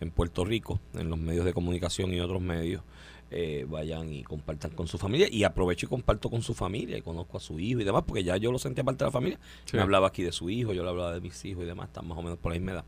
en 0.00 0.10
Puerto 0.10 0.44
Rico, 0.44 0.80
en 0.94 1.08
los 1.08 1.18
medios 1.18 1.44
de 1.44 1.52
comunicación 1.52 2.12
y 2.12 2.20
otros 2.20 2.42
medios, 2.42 2.82
eh, 3.30 3.66
vayan 3.68 4.12
y 4.12 4.22
compartan 4.22 4.70
con 4.72 4.86
su 4.86 4.98
familia 4.98 5.26
y 5.30 5.44
aprovecho 5.44 5.86
y 5.86 5.88
comparto 5.88 6.30
con 6.30 6.42
su 6.42 6.54
familia 6.54 6.96
y 6.98 7.02
conozco 7.02 7.36
a 7.36 7.40
su 7.40 7.58
hijo 7.58 7.80
y 7.80 7.84
demás, 7.84 8.04
porque 8.06 8.22
ya 8.22 8.36
yo 8.36 8.52
lo 8.52 8.58
sentía 8.58 8.84
parte 8.84 9.04
de 9.04 9.08
la 9.08 9.12
familia. 9.12 9.38
Sí. 9.64 9.76
Me 9.76 9.82
hablaba 9.82 10.08
aquí 10.08 10.22
de 10.22 10.32
su 10.32 10.50
hijo, 10.50 10.72
yo 10.72 10.82
le 10.82 10.90
hablaba 10.90 11.12
de 11.12 11.20
mis 11.20 11.44
hijos 11.44 11.64
y 11.64 11.66
demás, 11.66 11.88
están 11.88 12.06
más 12.06 12.18
o 12.18 12.22
menos 12.22 12.38
por 12.38 12.52
la 12.52 12.58
misma 12.58 12.72
edad. 12.72 12.84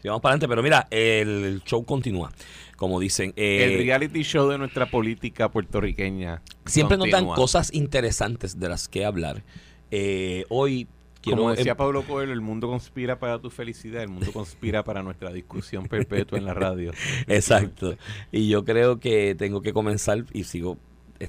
Sí, 0.00 0.06
vamos 0.06 0.22
para 0.22 0.34
adelante, 0.34 0.48
pero 0.48 0.62
mira, 0.62 0.86
el 0.90 1.60
show 1.64 1.84
continúa. 1.84 2.30
Como 2.76 3.00
dicen, 3.00 3.32
eh, 3.34 3.64
el 3.64 3.78
reality 3.78 4.22
show 4.22 4.48
de 4.48 4.56
nuestra 4.56 4.88
política 4.88 5.50
puertorriqueña. 5.50 6.40
siempre 6.66 6.96
nos 6.96 7.06
dan 7.06 7.24
continúa. 7.24 7.34
cosas 7.34 7.74
interesantes 7.74 8.60
de 8.60 8.68
las 8.68 8.86
que 8.86 9.04
hablar. 9.04 9.42
Eh, 9.90 10.44
hoy 10.50 10.86
quiero 11.28 11.42
Como 11.42 11.54
decía 11.54 11.72
em- 11.72 11.78
Pablo 11.78 12.02
Coelho, 12.02 12.32
el 12.32 12.40
mundo 12.40 12.68
conspira 12.68 13.18
para 13.18 13.38
tu 13.38 13.50
felicidad, 13.50 14.02
el 14.02 14.08
mundo 14.08 14.32
conspira 14.32 14.84
para 14.84 15.02
nuestra 15.02 15.32
discusión 15.32 15.86
perpetua 15.88 16.38
en 16.38 16.44
la 16.44 16.54
radio. 16.54 16.92
Exacto. 17.26 17.96
Y 18.32 18.48
yo 18.48 18.64
creo 18.64 18.98
que 19.00 19.34
tengo 19.36 19.60
que 19.62 19.72
comenzar 19.72 20.24
y 20.32 20.44
sigo 20.44 20.76
eh, 21.20 21.28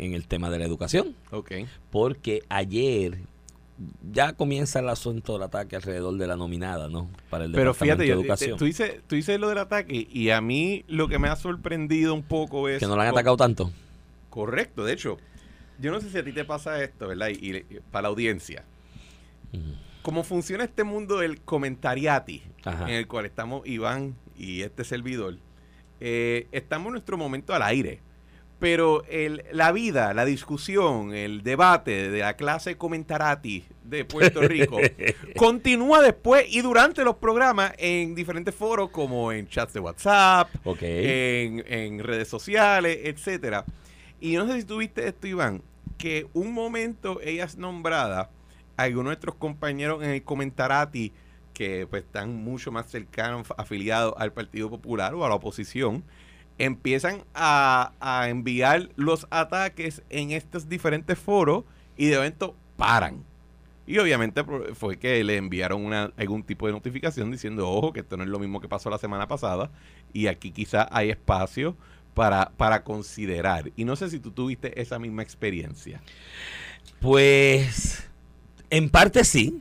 en 0.00 0.14
el 0.14 0.26
tema 0.26 0.50
de 0.50 0.58
la 0.58 0.64
educación. 0.64 1.14
Ok. 1.30 1.52
porque 1.90 2.42
ayer 2.48 3.18
ya 4.12 4.32
comienza 4.32 4.80
el 4.80 4.88
asunto 4.88 5.34
del 5.34 5.42
ataque 5.44 5.76
alrededor 5.76 6.16
de 6.16 6.26
la 6.26 6.34
nominada, 6.36 6.88
¿no? 6.88 7.08
Para 7.30 7.44
el 7.44 7.52
Pero 7.52 7.72
Departamento 7.72 7.74
fíjate, 7.84 8.02
de 8.02 8.08
yo- 8.08 8.14
Educación. 8.20 8.58
tú, 8.58 8.64
dices, 8.64 9.00
tú 9.06 9.14
dices 9.14 9.38
lo 9.38 9.48
del 9.48 9.58
ataque 9.58 10.08
y 10.10 10.30
a 10.30 10.40
mí 10.40 10.84
lo 10.88 11.06
que 11.08 11.20
me 11.20 11.28
ha 11.28 11.36
sorprendido 11.36 12.12
un 12.14 12.24
poco 12.24 12.68
es... 12.68 12.80
que 12.80 12.86
no 12.86 12.96
la 12.96 13.02
han 13.04 13.08
atacado 13.10 13.36
tanto. 13.36 13.70
Correcto, 14.30 14.84
de 14.84 14.92
hecho, 14.94 15.18
yo 15.80 15.92
no 15.92 16.00
sé 16.00 16.10
si 16.10 16.18
a 16.18 16.24
ti 16.24 16.32
te 16.32 16.44
pasa 16.44 16.82
esto, 16.82 17.06
¿verdad? 17.06 17.28
Y, 17.28 17.56
y 17.56 17.62
para 17.92 18.02
la 18.02 18.08
audiencia. 18.08 18.64
Cómo 20.02 20.24
funciona 20.24 20.64
este 20.64 20.84
mundo 20.84 21.18
del 21.18 21.40
comentariati, 21.40 22.42
Ajá. 22.64 22.88
en 22.88 22.94
el 22.94 23.06
cual 23.06 23.26
estamos 23.26 23.66
Iván 23.66 24.16
y 24.36 24.62
este 24.62 24.84
servidor, 24.84 25.36
eh, 26.00 26.46
estamos 26.52 26.86
en 26.86 26.92
nuestro 26.92 27.16
momento 27.18 27.54
al 27.54 27.62
aire. 27.62 28.00
Pero 28.58 29.04
el, 29.04 29.44
la 29.52 29.70
vida, 29.70 30.12
la 30.14 30.24
discusión, 30.24 31.14
el 31.14 31.44
debate 31.44 32.10
de 32.10 32.18
la 32.18 32.34
clase 32.34 32.76
comentarati 32.76 33.64
de 33.84 34.04
Puerto 34.04 34.40
Rico 34.40 34.78
continúa 35.36 36.02
después 36.02 36.44
y 36.48 36.60
durante 36.60 37.04
los 37.04 37.16
programas 37.16 37.72
en 37.78 38.16
diferentes 38.16 38.52
foros 38.52 38.90
como 38.90 39.30
en 39.30 39.46
chats 39.46 39.74
de 39.74 39.80
WhatsApp, 39.80 40.48
en 40.82 41.98
redes 42.00 42.26
sociales, 42.26 42.98
etcétera. 43.04 43.64
Y 44.20 44.34
no 44.34 44.48
sé 44.48 44.60
si 44.60 44.66
tuviste 44.66 45.06
esto, 45.06 45.28
Iván, 45.28 45.62
que 45.96 46.26
un 46.32 46.52
momento 46.52 47.20
ella 47.22 47.44
es 47.44 47.56
nombrada, 47.56 48.30
algunos 48.78 49.04
de 49.04 49.08
nuestros 49.08 49.34
compañeros 49.34 50.02
en 50.02 50.10
el 50.10 50.22
comentarati, 50.22 51.12
que 51.52 51.86
pues 51.88 52.04
están 52.04 52.34
mucho 52.34 52.72
más 52.72 52.86
cercanos, 52.86 53.48
afiliados 53.58 54.14
al 54.16 54.32
Partido 54.32 54.70
Popular 54.70 55.14
o 55.14 55.26
a 55.26 55.28
la 55.28 55.34
oposición, 55.34 56.04
empiezan 56.56 57.24
a, 57.34 57.92
a 58.00 58.28
enviar 58.28 58.88
los 58.96 59.26
ataques 59.30 60.02
en 60.10 60.30
estos 60.30 60.68
diferentes 60.68 61.18
foros 61.18 61.64
y 61.96 62.06
de 62.06 62.16
momento 62.16 62.56
paran. 62.76 63.24
Y 63.86 63.98
obviamente 63.98 64.44
pro- 64.44 64.74
fue 64.74 64.98
que 64.98 65.24
le 65.24 65.36
enviaron 65.36 65.84
una, 65.84 66.12
algún 66.16 66.42
tipo 66.42 66.66
de 66.66 66.72
notificación 66.72 67.30
diciendo, 67.30 67.68
ojo, 67.68 67.92
que 67.92 68.00
esto 68.00 68.16
no 68.16 68.22
es 68.22 68.28
lo 68.28 68.38
mismo 68.38 68.60
que 68.60 68.68
pasó 68.68 68.90
la 68.90 68.98
semana 68.98 69.26
pasada 69.26 69.70
y 70.12 70.26
aquí 70.26 70.50
quizá 70.50 70.88
hay 70.90 71.10
espacio 71.10 71.76
para, 72.14 72.50
para 72.56 72.84
considerar. 72.84 73.72
Y 73.76 73.84
no 73.84 73.96
sé 73.96 74.10
si 74.10 74.20
tú 74.20 74.30
tuviste 74.30 74.80
esa 74.80 74.98
misma 74.98 75.22
experiencia. 75.22 76.02
Pues, 77.00 78.07
en 78.70 78.90
parte 78.90 79.24
sí, 79.24 79.60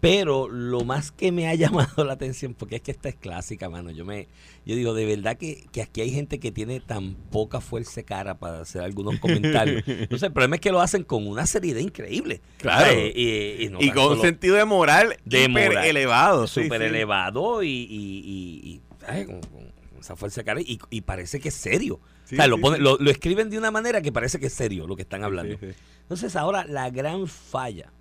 pero 0.00 0.48
lo 0.48 0.84
más 0.84 1.10
que 1.10 1.32
me 1.32 1.48
ha 1.48 1.54
llamado 1.56 2.04
la 2.04 2.12
atención, 2.12 2.54
porque 2.54 2.76
es 2.76 2.82
que 2.82 2.90
esta 2.92 3.08
es 3.08 3.14
clásica, 3.16 3.68
mano. 3.68 3.90
Yo 3.90 4.04
me, 4.04 4.28
yo 4.64 4.76
digo, 4.76 4.94
de 4.94 5.04
verdad 5.06 5.36
que, 5.36 5.64
que 5.72 5.82
aquí 5.82 6.00
hay 6.02 6.10
gente 6.10 6.38
que 6.38 6.52
tiene 6.52 6.80
tan 6.80 7.14
poca 7.14 7.60
fuerza 7.60 7.92
de 7.96 8.04
cara 8.04 8.38
para 8.38 8.60
hacer 8.60 8.82
algunos 8.82 9.18
comentarios. 9.20 9.82
Entonces, 9.86 10.24
el 10.28 10.32
problema 10.32 10.56
es 10.56 10.60
que 10.60 10.70
lo 10.70 10.80
hacen 10.80 11.02
con 11.02 11.26
una 11.26 11.46
seriedad 11.46 11.80
increíble. 11.80 12.40
Claro. 12.58 12.92
Eh, 12.94 13.56
y, 13.64 13.68
no 13.68 13.78
con 13.94 14.12
un 14.18 14.20
sentido 14.20 14.56
de 14.56 14.64
moral 14.64 15.16
De 15.24 15.44
hiper 15.44 15.70
moral. 15.70 15.86
elevado. 15.86 16.46
súper 16.46 16.80
sí. 16.82 16.86
elevado 16.86 17.62
y, 17.62 17.68
y, 17.68 18.80
y-. 19.08 19.24
Con, 19.26 19.40
con 19.40 19.72
esa 20.00 20.14
fuerza 20.16 20.40
de 20.42 20.44
cara 20.44 20.60
y, 20.60 20.78
y 20.90 21.00
parece 21.00 21.40
que 21.40 21.48
es 21.48 21.54
serio. 21.54 22.00
Sí, 22.24 22.34
o 22.34 22.38
sea, 22.38 22.46
lo, 22.48 22.58
ponen- 22.58 22.78
lo, 22.80 22.96
lo 22.98 23.10
escriben 23.10 23.50
de 23.50 23.56
una 23.58 23.70
manera 23.70 24.02
que 24.02 24.10
parece 24.12 24.38
que 24.40 24.46
es 24.46 24.52
serio 24.52 24.86
lo 24.86 24.94
que 24.96 25.02
están 25.02 25.22
hablando. 25.24 25.56
Entonces 26.02 26.34
ahora 26.36 26.64
la 26.64 26.90
gran 26.90 27.26
falla 27.28 27.92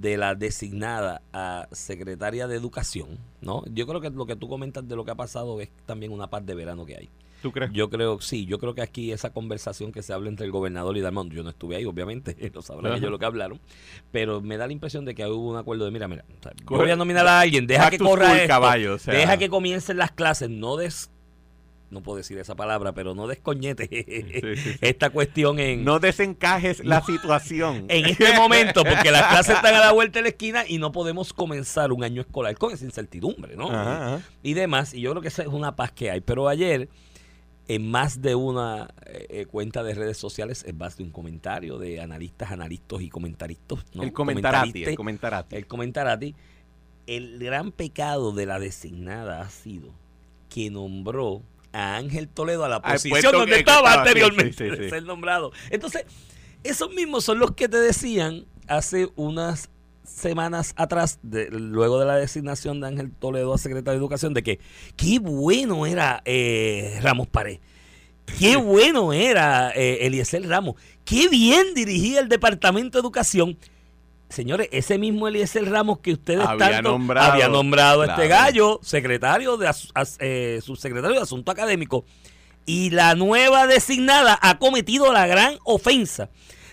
de 0.00 0.16
la 0.16 0.34
designada 0.34 1.22
a 1.32 1.68
secretaria 1.72 2.46
de 2.48 2.56
educación, 2.56 3.18
¿no? 3.40 3.64
Yo 3.72 3.86
creo 3.86 4.00
que 4.00 4.10
lo 4.10 4.26
que 4.26 4.36
tú 4.36 4.48
comentas 4.48 4.86
de 4.86 4.96
lo 4.96 5.04
que 5.04 5.10
ha 5.10 5.14
pasado 5.16 5.60
es 5.60 5.70
también 5.86 6.12
una 6.12 6.28
paz 6.28 6.44
de 6.44 6.54
verano 6.54 6.84
que 6.84 6.96
hay. 6.96 7.10
¿Tú 7.42 7.52
crees? 7.52 7.70
Yo 7.72 7.90
creo, 7.90 8.18
sí, 8.20 8.46
yo 8.46 8.58
creo 8.58 8.74
que 8.74 8.80
aquí 8.80 9.12
esa 9.12 9.30
conversación 9.30 9.92
que 9.92 10.02
se 10.02 10.12
habla 10.12 10.28
entre 10.30 10.46
el 10.46 10.52
gobernador 10.52 10.96
y 10.96 11.00
Dalmón, 11.02 11.30
yo 11.30 11.42
no 11.42 11.50
estuve 11.50 11.76
ahí, 11.76 11.84
obviamente, 11.84 12.50
no 12.54 12.62
sabrán 12.62 12.94
ellos 12.94 13.10
lo 13.10 13.18
que 13.18 13.26
hablaron, 13.26 13.60
pero 14.10 14.40
me 14.40 14.56
da 14.56 14.66
la 14.66 14.72
impresión 14.72 15.04
de 15.04 15.14
que 15.14 15.24
hubo 15.26 15.50
un 15.50 15.56
acuerdo 15.56 15.84
de, 15.84 15.90
mira, 15.90 16.08
mira, 16.08 16.24
o 16.28 16.42
sea, 16.42 16.52
yo 16.58 16.64
Coge- 16.64 16.78
voy 16.78 16.90
a 16.90 16.96
nominar 16.96 17.26
a 17.26 17.40
alguien, 17.40 17.66
deja 17.66 17.84
Back 17.84 17.90
que 17.92 17.98
corra 17.98 18.36
esto, 18.36 18.48
caballo, 18.48 18.94
o 18.94 18.98
sea. 18.98 19.14
deja 19.14 19.36
que 19.36 19.48
comiencen 19.50 19.98
las 19.98 20.12
clases, 20.12 20.48
no 20.50 20.76
des 20.76 21.10
no 21.90 22.02
puedo 22.02 22.18
decir 22.18 22.38
esa 22.38 22.54
palabra, 22.56 22.92
pero 22.92 23.14
no 23.14 23.26
descoñete 23.26 23.88
esta 24.80 25.10
cuestión 25.10 25.58
en... 25.60 25.84
No 25.84 26.00
desencajes 26.00 26.84
la 26.84 27.00
situación. 27.02 27.86
En 27.88 28.06
este 28.06 28.34
momento, 28.34 28.82
porque 28.84 29.10
las 29.10 29.28
clases 29.28 29.56
están 29.56 29.74
a 29.74 29.80
la 29.80 29.92
vuelta 29.92 30.18
de 30.18 30.24
la 30.24 30.28
esquina 30.30 30.64
y 30.66 30.78
no 30.78 30.92
podemos 30.92 31.32
comenzar 31.32 31.92
un 31.92 32.02
año 32.02 32.22
escolar 32.22 32.56
con 32.58 32.72
esa 32.72 32.84
incertidumbre, 32.84 33.56
¿no? 33.56 33.70
Y 34.42 34.54
demás, 34.54 34.94
y 34.94 35.00
yo 35.00 35.10
creo 35.10 35.22
que 35.22 35.28
esa 35.28 35.42
es 35.42 35.48
una 35.48 35.76
paz 35.76 35.92
que 35.92 36.10
hay. 36.10 36.20
Pero 36.20 36.48
ayer, 36.48 36.88
en 37.68 37.90
más 37.90 38.20
de 38.20 38.34
una 38.34 38.88
eh, 39.06 39.26
eh, 39.30 39.46
cuenta 39.46 39.82
de 39.82 39.94
redes 39.94 40.16
sociales, 40.16 40.64
en 40.66 40.78
más 40.78 40.96
de 40.96 41.04
un 41.04 41.10
comentario 41.10 41.78
de 41.78 42.00
analistas, 42.00 42.50
analistas 42.50 43.00
y 43.00 43.08
comentaristas, 43.08 43.84
¿no? 43.94 44.02
El 44.02 44.12
comentarati, 44.12 44.84
el 44.84 44.96
comentarati. 44.96 45.56
El 45.56 45.66
comentarati. 45.66 46.34
El 47.06 47.38
gran 47.38 47.70
pecado 47.70 48.32
de 48.32 48.46
la 48.46 48.58
designada 48.58 49.40
ha 49.40 49.50
sido 49.50 49.92
que 50.48 50.70
nombró 50.70 51.42
a 51.76 51.96
Ángel 51.96 52.28
Toledo 52.28 52.64
a 52.64 52.68
la 52.68 52.80
posición 52.80 53.32
donde 53.32 53.58
estaba, 53.58 53.92
anteriormente 53.92 54.70
de 54.70 54.88
ser 54.88 55.02
nombrado. 55.04 55.52
Entonces, 55.70 56.04
esos 56.64 56.92
mismos 56.94 57.24
son 57.24 57.38
los 57.38 57.50
que 57.52 57.68
te 57.68 57.76
decían 57.76 58.46
hace 58.66 59.10
unas 59.14 59.68
semanas 60.02 60.72
atrás, 60.76 61.18
de, 61.22 61.50
luego 61.50 62.00
de 62.00 62.06
la 62.06 62.16
designación 62.16 62.80
de 62.80 62.88
Ángel 62.88 63.12
Toledo 63.12 63.52
a 63.52 63.58
secretario 63.58 63.98
de 63.98 64.04
Educación, 64.04 64.32
de 64.32 64.42
que 64.42 64.58
qué 64.96 65.18
bueno 65.18 65.84
era 65.84 66.22
eh, 66.24 66.98
Ramos 67.02 67.28
Pared. 67.28 67.58
Qué 68.38 68.56
bueno 68.56 69.12
era 69.12 69.70
eh, 69.70 70.06
Eliezer 70.06 70.48
Ramos. 70.48 70.76
Qué 71.04 71.28
bien 71.28 71.74
dirigía 71.74 72.20
el 72.20 72.28
Departamento 72.28 72.98
de 72.98 73.02
Educación. 73.02 73.58
Señores, 74.28 74.68
ese 74.72 74.98
mismo 74.98 75.28
Eliezer 75.28 75.70
Ramos 75.70 76.00
que 76.00 76.12
ustedes 76.12 76.44
había 76.44 76.82
nombrado, 76.82 77.32
había 77.32 77.48
nombrado 77.48 78.04
este 78.04 78.26
gallo 78.28 78.80
secretario 78.82 79.56
de 79.56 79.70
eh, 80.18 80.60
subsecretario 80.62 81.16
de 81.16 81.22
Asunto 81.22 81.52
Académico 81.52 82.04
y 82.66 82.90
la 82.90 83.14
nueva 83.14 83.66
designada 83.66 84.38
ha 84.42 84.58
cometido 84.58 85.12
la 85.12 85.26
gran 85.26 85.56
ofensa 85.64 86.28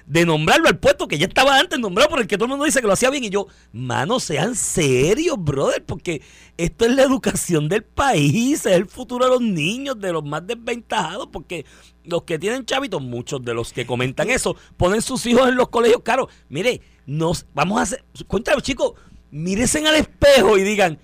de 0.06 0.26
nombrarlo 0.26 0.68
al 0.68 0.78
puesto 0.80 1.08
que 1.08 1.18
ya 1.18 1.28
estaba 1.28 1.58
antes 1.58 1.80
nombrado 1.80 2.10
por 2.10 2.20
el 2.20 2.28
que 2.28 2.36
todo 2.36 2.46
el 2.46 2.50
mundo 2.50 2.66
dice 2.66 2.82
que 2.82 2.88
lo 2.88 2.94
hacía 2.94 3.10
bien. 3.10 3.24
Y 3.24 3.30
yo, 3.30 3.48
mano, 3.72 4.20
sean 4.20 4.56
serios, 4.56 5.38
brother, 5.40 5.84
porque 5.86 6.22
esto 6.58 6.86
es 6.86 6.96
la 6.96 7.04
educación 7.04 7.70
del 7.70 7.84
país, 7.84 8.66
es 8.66 8.74
el 8.74 8.88
futuro 8.88 9.26
de 9.26 9.32
los 9.32 9.42
niños, 9.42 10.00
de 10.00 10.12
los 10.12 10.24
más 10.24 10.46
desventajados, 10.46 11.30
porque 11.32 11.66
los 12.04 12.24
que 12.24 12.38
tienen 12.38 12.66
chavitos, 12.66 13.02
muchos 13.02 13.44
de 13.44 13.54
los 13.54 13.72
que 13.72 13.86
comentan 13.86 14.30
eso, 14.30 14.56
ponen 14.78 15.02
sus 15.02 15.26
hijos 15.26 15.48
en 15.48 15.56
los 15.56 15.70
colegios 15.70 16.02
caros. 16.04 16.28
Mire, 16.50 16.82
nos 17.06 17.46
vamos 17.54 17.80
a 17.80 17.84
hacer, 17.84 18.04
cuéntame 18.28 18.62
chicos, 18.62 18.94
mírense 19.32 19.86
al 19.88 19.96
espejo 19.96 20.58
y 20.58 20.64
digan, 20.64 21.00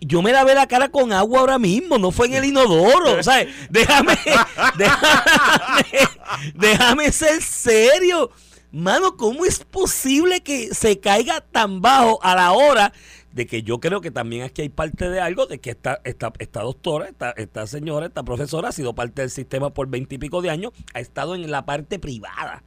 yo 0.00 0.20
me 0.22 0.32
lavé 0.32 0.54
la 0.54 0.66
cara 0.66 0.88
con 0.88 1.12
agua 1.12 1.40
ahora 1.40 1.58
mismo, 1.58 1.98
no 1.98 2.10
fue 2.10 2.26
en 2.26 2.34
el 2.34 2.44
inodoro. 2.46 3.18
O 3.18 3.22
sea, 3.22 3.46
déjame, 3.70 4.16
déjame, 4.78 5.84
déjame 6.54 7.12
ser 7.12 7.40
serio. 7.42 8.30
Mano, 8.72 9.16
¿cómo 9.16 9.44
es 9.44 9.60
posible 9.64 10.40
que 10.40 10.74
se 10.74 10.98
caiga 10.98 11.40
tan 11.40 11.82
bajo 11.82 12.18
a 12.22 12.34
la 12.34 12.52
hora 12.52 12.92
de 13.32 13.46
que 13.46 13.62
yo 13.62 13.80
creo 13.80 14.00
que 14.00 14.10
también 14.10 14.44
aquí 14.44 14.62
hay 14.62 14.68
parte 14.68 15.08
de 15.08 15.20
algo, 15.20 15.46
de 15.46 15.58
que 15.58 15.70
esta, 15.70 16.00
esta, 16.04 16.32
esta 16.38 16.62
doctora, 16.62 17.08
esta, 17.08 17.30
esta 17.32 17.66
señora, 17.66 18.06
esta 18.06 18.22
profesora 18.22 18.70
ha 18.70 18.72
sido 18.72 18.94
parte 18.94 19.22
del 19.22 19.30
sistema 19.30 19.70
por 19.70 19.88
veintipico 19.88 20.42
de 20.42 20.50
años, 20.50 20.72
ha 20.94 21.00
estado 21.00 21.34
en 21.34 21.50
la 21.50 21.64
parte 21.64 21.98
privada 21.98 22.62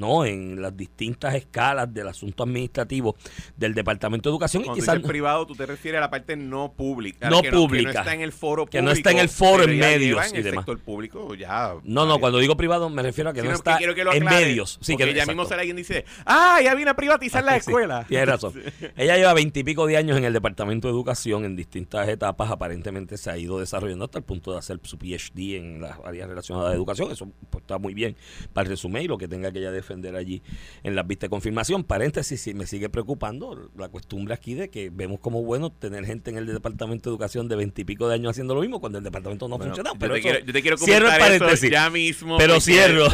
¿no? 0.00 0.24
En 0.24 0.60
las 0.60 0.76
distintas 0.76 1.34
escalas 1.34 1.92
del 1.92 2.08
asunto 2.08 2.42
administrativo 2.42 3.16
del 3.56 3.74
Departamento 3.74 4.28
de 4.28 4.32
Educación. 4.32 4.64
Cuando 4.64 4.78
y 4.78 4.80
quizás, 4.80 4.98
privado, 5.00 5.46
tú 5.46 5.54
te 5.54 5.66
refieres 5.66 5.98
a 5.98 6.00
la 6.00 6.10
parte 6.10 6.36
no 6.36 6.72
pública. 6.72 7.28
No 7.28 7.42
pública. 7.42 7.90
que 7.90 7.94
no 7.94 8.00
está 8.00 8.14
en 8.14 8.20
el 8.22 8.32
foro 8.32 8.64
público. 8.64 8.70
Que 8.70 8.82
no 8.82 8.90
está 8.90 9.10
en 9.10 9.18
el 9.18 9.28
foro 9.28 9.64
en 9.64 9.78
medios 9.78 10.32
en 10.32 10.36
el 10.46 10.54
sector 10.54 10.78
público 10.80 11.34
ya. 11.34 11.74
No, 11.84 12.06
no, 12.06 12.18
cuando 12.18 12.38
digo 12.38 12.56
privado 12.56 12.88
me 12.88 13.02
refiero 13.02 13.30
a 13.30 13.32
que 13.32 13.42
no 13.42 13.52
está 13.52 13.78
en 13.78 14.24
medios. 14.24 14.78
Sí, 14.80 14.96
que 14.96 15.14
ya 15.14 15.26
mismo 15.26 15.44
sale 15.44 15.60
alguien 15.60 15.76
y 15.76 15.82
dice, 15.82 16.04
ah, 16.24 16.60
ya 16.62 16.74
vine 16.74 16.90
a 16.90 16.94
privatizar 16.94 17.44
la 17.44 17.56
escuela. 17.56 18.04
Tienes 18.08 18.26
razón. 18.26 18.54
Ella 18.96 19.16
lleva 19.16 19.34
veintipico 19.34 19.86
de 19.86 19.96
años 19.96 20.16
en 20.16 20.24
el 20.24 20.32
Departamento 20.32 20.88
de 20.88 20.92
Educación 20.92 21.44
en 21.44 21.56
distintas 21.56 22.08
etapas. 22.08 22.50
Aparentemente 22.50 23.18
se 23.18 23.30
ha 23.30 23.36
ido 23.36 23.60
desarrollando 23.60 24.06
hasta 24.06 24.18
el 24.18 24.24
punto 24.24 24.52
de 24.52 24.58
hacer 24.58 24.80
su 24.82 24.98
PhD 24.98 25.56
en 25.56 25.80
las 25.80 25.98
áreas 26.04 26.28
relacionadas 26.28 26.68
a 26.68 26.70
la 26.70 26.76
educación. 26.76 27.10
Eso 27.12 27.28
pues, 27.50 27.62
está 27.62 27.78
muy 27.78 27.94
bien 27.94 28.16
para 28.52 28.64
el 28.64 28.70
resumen 28.70 29.02
y 29.02 29.08
lo 29.08 29.18
que 29.18 29.28
tenga 29.28 29.52
que 29.52 29.58
ella 29.58 29.70
defender 29.70 29.89
allí 30.16 30.42
en 30.82 30.94
las 30.94 31.06
vistas 31.06 31.26
de 31.26 31.30
confirmación. 31.30 31.84
Paréntesis, 31.84 32.40
si 32.40 32.54
me 32.54 32.66
sigue 32.66 32.88
preocupando 32.88 33.70
la 33.76 33.88
costumbre 33.88 34.34
aquí 34.34 34.54
de 34.54 34.70
que 34.70 34.90
vemos 34.90 35.20
como 35.20 35.42
bueno 35.42 35.70
tener 35.70 36.04
gente 36.06 36.30
en 36.30 36.36
el 36.36 36.46
Departamento 36.46 37.10
de 37.10 37.14
Educación 37.14 37.48
de 37.48 37.56
veintipico 37.56 38.08
de 38.08 38.14
años 38.14 38.30
haciendo 38.30 38.54
lo 38.54 38.60
mismo 38.60 38.80
cuando 38.80 38.98
el 38.98 39.04
departamento 39.04 39.48
no 39.48 39.56
ha 39.56 39.58
funcionado. 39.58 39.96
Pero 39.98 40.16
yo, 40.16 40.44
te 40.44 40.62
quiero, 40.62 40.76
cierro 40.78 41.10
el 41.10 41.18
paréntesis. 41.18 41.70
ya 41.70 41.90
mismo. 41.90 42.38
Pero 42.38 42.60
cierro. 42.60 43.08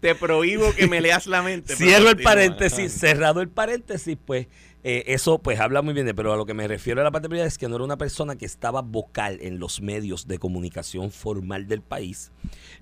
te 0.00 0.14
prohíbo 0.14 0.72
que 0.74 0.86
me 0.86 1.00
leas 1.00 1.26
la 1.26 1.42
mente. 1.42 1.76
Cierro 1.76 2.10
el 2.10 2.22
paréntesis. 2.22 2.92
Cerrado 2.92 3.40
el 3.40 3.48
paréntesis, 3.48 4.16
pues 4.24 4.46
eh, 4.86 5.04
eso 5.06 5.38
pues 5.38 5.60
habla 5.60 5.80
muy 5.80 5.94
bien, 5.94 6.04
de, 6.04 6.14
pero 6.14 6.34
a 6.34 6.36
lo 6.36 6.44
que 6.44 6.52
me 6.52 6.68
refiero 6.68 7.00
a 7.00 7.04
la 7.04 7.10
parte 7.10 7.28
primera 7.28 7.48
es 7.48 7.56
que 7.56 7.68
no 7.68 7.76
era 7.76 7.84
una 7.84 7.96
persona 7.96 8.36
que 8.36 8.44
estaba 8.44 8.82
vocal 8.82 9.38
en 9.40 9.58
los 9.58 9.80
medios 9.80 10.28
de 10.28 10.38
comunicación 10.38 11.10
formal 11.10 11.66
del 11.66 11.80
país 11.80 12.32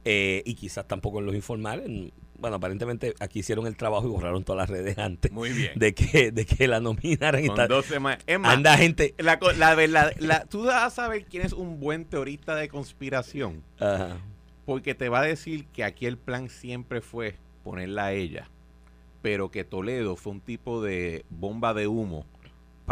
eh, 0.04 0.42
y 0.44 0.54
quizás 0.54 0.88
tampoco 0.88 1.20
en 1.20 1.26
los 1.26 1.34
informales. 1.36 2.12
Bueno, 2.42 2.56
aparentemente 2.56 3.14
aquí 3.20 3.38
hicieron 3.38 3.66
el 3.66 3.76
trabajo 3.76 4.06
y 4.06 4.10
borraron 4.10 4.42
todas 4.42 4.68
las 4.68 4.70
redes 4.70 4.98
antes 4.98 5.30
muy 5.32 5.50
bien. 5.50 5.72
de 5.76 5.94
que 5.94 6.32
de 6.32 6.44
que 6.44 6.68
la 6.68 6.80
nominaran. 6.80 7.46
Con 7.46 7.68
dos 7.68 7.86
semanas. 7.86 8.22
anda 8.26 8.76
gente. 8.76 9.14
La, 9.16 9.38
la, 9.56 10.12
la, 10.18 10.44
tú 10.46 10.64
vas 10.64 10.82
a 10.82 10.90
saber 10.90 11.24
quién 11.24 11.46
es 11.46 11.52
un 11.52 11.78
buen 11.78 12.04
teorista 12.04 12.56
de 12.56 12.68
conspiración. 12.68 13.62
Ajá. 13.78 14.18
Porque 14.66 14.94
te 14.94 15.08
va 15.08 15.20
a 15.20 15.22
decir 15.22 15.66
que 15.66 15.84
aquí 15.84 16.06
el 16.06 16.18
plan 16.18 16.48
siempre 16.48 17.00
fue 17.00 17.36
ponerla 17.62 18.06
a 18.06 18.12
ella 18.12 18.48
pero 19.22 19.52
que 19.52 19.62
Toledo 19.62 20.16
fue 20.16 20.32
un 20.32 20.40
tipo 20.40 20.82
de 20.82 21.24
bomba 21.30 21.72
de 21.74 21.86
humo 21.86 22.26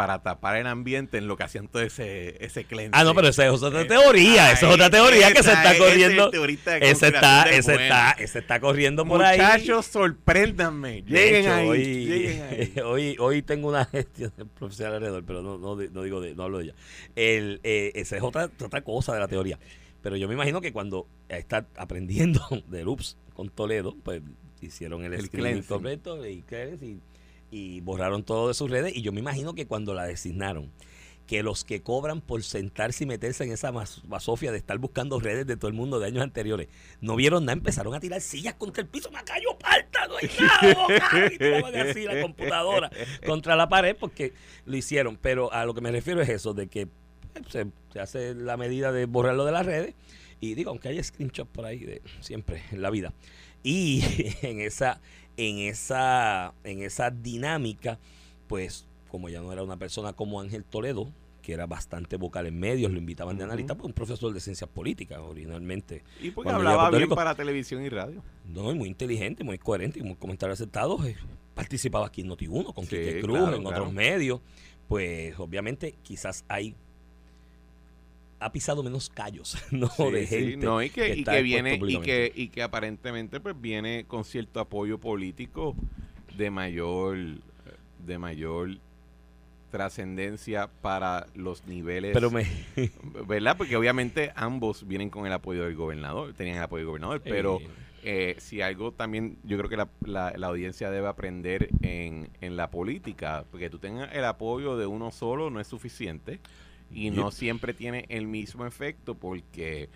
para 0.01 0.23
tapar 0.23 0.55
el 0.55 0.65
ambiente 0.65 1.19
en 1.19 1.27
lo 1.27 1.37
que 1.37 1.43
hacían 1.43 1.67
todo 1.67 1.83
ese, 1.83 2.43
ese 2.43 2.63
cleanse. 2.63 2.89
Ah, 2.93 3.03
no, 3.03 3.13
pero 3.13 3.27
esa 3.27 3.45
es 3.45 3.61
otra 3.61 3.85
teoría, 3.85 4.51
esa 4.51 4.65
es 4.65 4.73
otra 4.73 4.89
teoría 4.89 5.31
que 5.31 5.43
se 5.43 5.53
está 5.53 5.77
corriendo. 5.77 6.31
Ese 6.33 7.07
está, 7.09 7.43
ese 7.43 7.75
está, 7.75 8.11
ese 8.13 8.39
está 8.39 8.59
corriendo 8.59 9.05
por 9.05 9.23
ahí. 9.23 9.37
Muchachos, 9.37 9.85
sorpréndanme. 9.85 11.03
Lleguen, 11.03 11.47
ahí, 11.51 11.67
hoy, 11.67 12.05
lleguen 12.07 12.41
ahí. 12.41 12.73
Hoy, 12.83 13.15
hoy 13.19 13.43
tengo 13.43 13.69
una 13.69 13.85
gestión 13.85 14.33
profesor 14.57 14.87
alrededor, 14.87 15.23
pero 15.23 15.43
no, 15.43 15.59
no, 15.59 15.75
no 15.75 16.01
digo 16.01 16.19
de, 16.19 16.33
no 16.33 16.43
hablo 16.45 16.57
de 16.57 16.63
ella. 16.63 16.75
El, 17.15 17.59
eh, 17.63 17.91
esa 17.93 18.17
es 18.17 18.23
otra, 18.23 18.49
otra 18.59 18.81
cosa 18.81 19.13
de 19.13 19.19
la 19.19 19.27
teoría. 19.27 19.59
Pero 20.01 20.15
yo 20.15 20.27
me 20.27 20.33
imagino 20.33 20.61
que 20.61 20.73
cuando 20.73 21.05
está 21.29 21.67
aprendiendo 21.77 22.41
de 22.69 22.83
Loops 22.83 23.17
con 23.35 23.49
Toledo, 23.49 23.95
pues 24.03 24.23
hicieron 24.61 25.03
el, 25.03 25.13
el 25.13 25.63
completo 25.65 26.25
y, 26.25 26.43
y, 27.51 27.81
borraron 27.81 28.23
todo 28.23 28.47
de 28.47 28.53
sus 28.53 28.69
redes. 28.69 28.95
Y 28.95 29.01
yo 29.01 29.11
me 29.11 29.19
imagino 29.19 29.53
que 29.53 29.67
cuando 29.67 29.93
la 29.93 30.05
designaron, 30.05 30.71
que 31.27 31.43
los 31.43 31.63
que 31.63 31.81
cobran 31.81 32.21
por 32.21 32.43
sentarse 32.43 33.03
y 33.03 33.07
meterse 33.07 33.43
en 33.43 33.51
esa 33.51 33.71
basofia 33.71 34.51
de 34.51 34.57
estar 34.57 34.77
buscando 34.79 35.19
redes 35.19 35.45
de 35.45 35.55
todo 35.55 35.67
el 35.67 35.73
mundo 35.73 35.99
de 35.99 36.07
años 36.07 36.23
anteriores, 36.23 36.67
no 36.99 37.15
vieron 37.15 37.45
nada, 37.45 37.53
empezaron 37.53 37.93
a 37.93 37.99
tirar 37.99 38.19
sillas 38.21 38.55
contra 38.55 38.81
el 38.81 38.89
piso, 38.89 39.11
me 39.11 39.23
cayó 39.23 39.57
no 40.07 40.17
hay 40.17 40.29
nada, 41.39 41.71
y 41.71 41.89
así 41.89 42.03
la 42.03 42.21
computadora 42.21 42.91
contra 43.25 43.55
la 43.55 43.69
pared 43.69 43.95
porque 43.99 44.33
lo 44.65 44.75
hicieron. 44.75 45.17
Pero 45.17 45.51
a 45.53 45.65
lo 45.65 45.73
que 45.73 45.81
me 45.81 45.91
refiero 45.91 46.21
es 46.21 46.29
eso, 46.29 46.53
de 46.53 46.67
que 46.67 46.87
pues, 47.33 47.47
se, 47.49 47.67
se 47.91 47.99
hace 47.99 48.35
la 48.35 48.57
medida 48.57 48.91
de 48.91 49.05
borrarlo 49.05 49.45
de 49.45 49.51
las 49.51 49.65
redes. 49.65 49.95
Y 50.39 50.55
digo, 50.55 50.71
aunque 50.71 50.89
hay 50.89 51.03
screenshots 51.03 51.51
por 51.51 51.65
ahí 51.65 51.79
de 51.79 52.01
siempre 52.19 52.63
en 52.71 52.81
la 52.81 52.89
vida. 52.89 53.13
Y 53.63 54.03
en 54.41 54.59
esa, 54.59 54.99
en 55.37 55.59
esa, 55.59 56.53
en 56.63 56.81
esa 56.81 57.11
dinámica, 57.11 57.99
pues, 58.47 58.87
como 59.09 59.29
ya 59.29 59.41
no 59.41 59.51
era 59.51 59.63
una 59.63 59.77
persona 59.77 60.13
como 60.13 60.39
Ángel 60.39 60.63
Toledo, 60.63 61.11
que 61.41 61.53
era 61.53 61.65
bastante 61.65 62.17
vocal 62.17 62.45
en 62.45 62.59
medios, 62.59 62.91
lo 62.91 62.99
invitaban 62.99 63.37
de 63.37 63.43
analista, 63.43 63.75
pues 63.75 63.87
un 63.87 63.93
profesor 63.93 64.33
de 64.33 64.39
ciencias 64.39 64.69
políticas 64.69 65.19
originalmente. 65.19 66.03
Y 66.21 66.31
porque 66.31 66.51
hablaba 66.51 66.89
bien 66.91 67.09
para 67.09 67.35
televisión 67.35 67.83
y 67.83 67.89
radio. 67.89 68.23
No, 68.45 68.73
muy 68.75 68.87
inteligente, 68.87 69.43
muy 69.43 69.57
coherente 69.57 69.99
y 69.99 70.03
muy 70.03 70.15
comentario 70.15 70.53
aceptado. 70.53 71.03
Eh, 71.05 71.15
participaba 71.53 72.07
aquí 72.07 72.21
en 72.21 72.29
Noti1 72.29 72.73
con 72.73 72.85
sí, 72.85 72.97
Cruz, 73.21 73.53
en 73.53 73.65
otros 73.65 73.91
medios. 73.91 74.41
Pues 74.87 75.37
obviamente 75.39 75.95
quizás 76.03 76.45
hay 76.47 76.75
ha 78.41 78.51
pisado 78.51 78.83
menos 78.83 79.09
callos, 79.09 79.57
¿no? 79.71 79.89
de 80.11 80.25
gente. 80.25 80.57
no, 80.57 80.81
y 80.81 80.89
que, 80.89 81.15
y 81.15 81.23
que 81.23 81.41
viene, 81.41 81.79
y 81.81 81.99
que, 81.99 82.31
y 82.35 82.47
que 82.49 82.63
aparentemente 82.63 83.39
pues 83.39 83.59
viene 83.59 84.05
con 84.07 84.25
cierto 84.25 84.59
apoyo 84.59 84.97
político 84.97 85.75
de 86.35 86.49
mayor, 86.49 87.17
de 88.05 88.17
mayor 88.17 88.77
trascendencia 89.69 90.69
para 90.81 91.27
los 91.35 91.65
niveles. 91.65 92.13
Pero 92.13 92.31
me... 92.31 92.45
¿Verdad? 93.27 93.55
Porque 93.57 93.75
obviamente 93.75 94.31
ambos 94.35 94.87
vienen 94.87 95.09
con 95.09 95.25
el 95.27 95.33
apoyo 95.33 95.63
del 95.63 95.75
gobernador, 95.75 96.33
tenían 96.33 96.57
el 96.57 96.63
apoyo 96.63 96.79
del 96.79 96.87
gobernador, 96.87 97.21
pero 97.23 97.59
eh. 97.59 97.67
Eh, 98.03 98.35
si 98.39 98.61
algo 98.63 98.91
también 98.91 99.37
yo 99.43 99.57
creo 99.59 99.69
que 99.69 99.77
la, 99.77 99.87
la, 100.03 100.33
la, 100.35 100.47
audiencia 100.47 100.89
debe 100.89 101.07
aprender 101.07 101.69
en, 101.81 102.29
en 102.41 102.57
la 102.57 102.71
política, 102.71 103.45
porque 103.51 103.69
tú 103.69 103.77
tengas 103.77 104.11
el 104.13 104.25
apoyo 104.25 104.75
de 104.75 104.87
uno 104.87 105.11
solo 105.11 105.51
no 105.51 105.59
es 105.59 105.67
suficiente 105.67 106.39
y 106.93 107.09
no 107.11 107.31
siempre 107.31 107.73
tiene 107.73 108.05
el 108.09 108.27
mismo 108.27 108.65
efecto 108.65 109.15
porque 109.15 109.89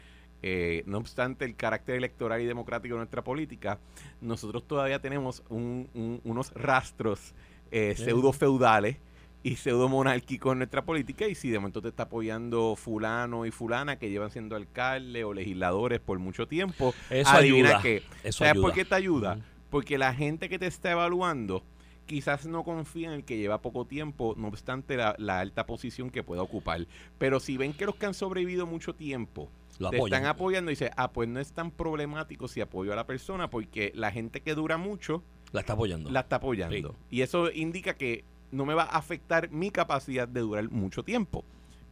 eh, 0.44 0.84
no 0.86 0.98
obstante 1.00 1.44
el 1.46 1.56
carácter 1.56 1.96
electoral 1.96 2.42
y 2.42 2.46
democrático 2.46 2.96
de 2.96 3.00
nuestra 3.00 3.24
política, 3.24 3.80
nosotros 4.22 4.68
todavía 4.68 5.00
tenemos 5.00 5.44
un- 5.50 5.90
un- 5.94 6.22
unos 6.24 6.52
rastros 6.54 7.34
eh, 7.72 7.96
pseudo 7.98 8.32
feudales 8.32 8.98
y 9.42 9.56
pseudo 9.56 9.90
monárquicos 9.90 10.52
en 10.54 10.60
nuestra 10.60 10.86
política 10.86 11.28
y 11.28 11.36
si 11.36 11.50
de 11.50 11.58
momento 11.60 11.82
te 11.82 11.88
está 11.90 12.04
apoyando 12.04 12.76
fulano 12.76 13.46
y 13.46 13.52
fulana 13.52 13.98
que 13.98 14.10
llevan 14.10 14.30
siendo 14.32 14.56
alcalde 14.56 15.24
o 15.24 15.34
legisladores 15.34 16.00
por 16.00 16.20
mucho 16.20 16.48
tiempo, 16.48 16.94
Eso 17.10 17.30
adivina 17.32 17.70
ayuda. 17.70 17.82
qué. 17.82 18.04
Eso 18.24 18.40
¿Sabes 18.40 18.54
ayuda. 18.54 18.62
por 18.68 18.74
qué 18.74 18.86
te 18.86 18.96
ayuda? 18.96 19.40
Porque 19.72 19.98
la 19.98 20.14
gente 20.14 20.48
que 20.48 20.58
te 20.60 20.68
está 20.68 20.92
evaluando 20.92 21.64
quizás 22.06 22.46
no 22.46 22.64
confía 22.64 23.08
en 23.10 23.14
el 23.16 23.24
que 23.24 23.38
lleva 23.38 23.62
poco 23.62 23.86
tiempo, 23.86 24.34
no 24.38 24.48
obstante 24.48 24.96
la, 24.98 25.16
la 25.18 25.40
alta 25.40 25.66
posición 25.66 26.10
que 26.10 26.24
pueda 26.24 26.42
ocupar. 26.42 26.86
Pero 27.18 27.40
si 27.40 27.58
ven 27.58 27.74
que 27.74 27.86
los 27.86 27.96
que 27.96 28.06
han 28.06 28.14
sobrevivido 28.14 28.66
mucho 28.66 28.94
tiempo 28.96 29.50
Lo 29.80 29.90
te 29.90 29.98
apoyan. 29.98 30.18
están 30.22 30.30
apoyando 30.30 30.72
y 30.72 30.74
dice, 30.74 30.92
ah, 30.98 31.12
pues 31.12 31.28
no 31.30 31.40
es 31.40 31.52
tan 31.52 31.72
problemático 31.72 32.48
si 32.48 32.62
apoyo 32.62 32.94
a 32.94 32.96
la 32.96 33.06
persona 33.08 33.50
porque 33.50 33.92
la 33.96 34.12
gente 34.12 34.42
que 34.42 34.56
dura 34.56 34.78
mucho 34.78 35.24
La 35.52 35.62
está 35.62 35.74
apoyando. 35.74 36.10
la 36.12 36.22
está 36.22 36.38
apoyando. 36.38 36.96
Y 37.10 37.22
eso 37.22 37.52
indica 37.52 37.96
que 37.96 38.24
no 38.52 38.66
me 38.66 38.74
va 38.74 38.84
a 38.84 38.98
afectar 38.98 39.50
mi 39.52 39.72
capacidad 39.72 40.28
de 40.28 40.40
durar 40.42 40.70
mucho 40.72 41.04
tiempo. 41.04 41.44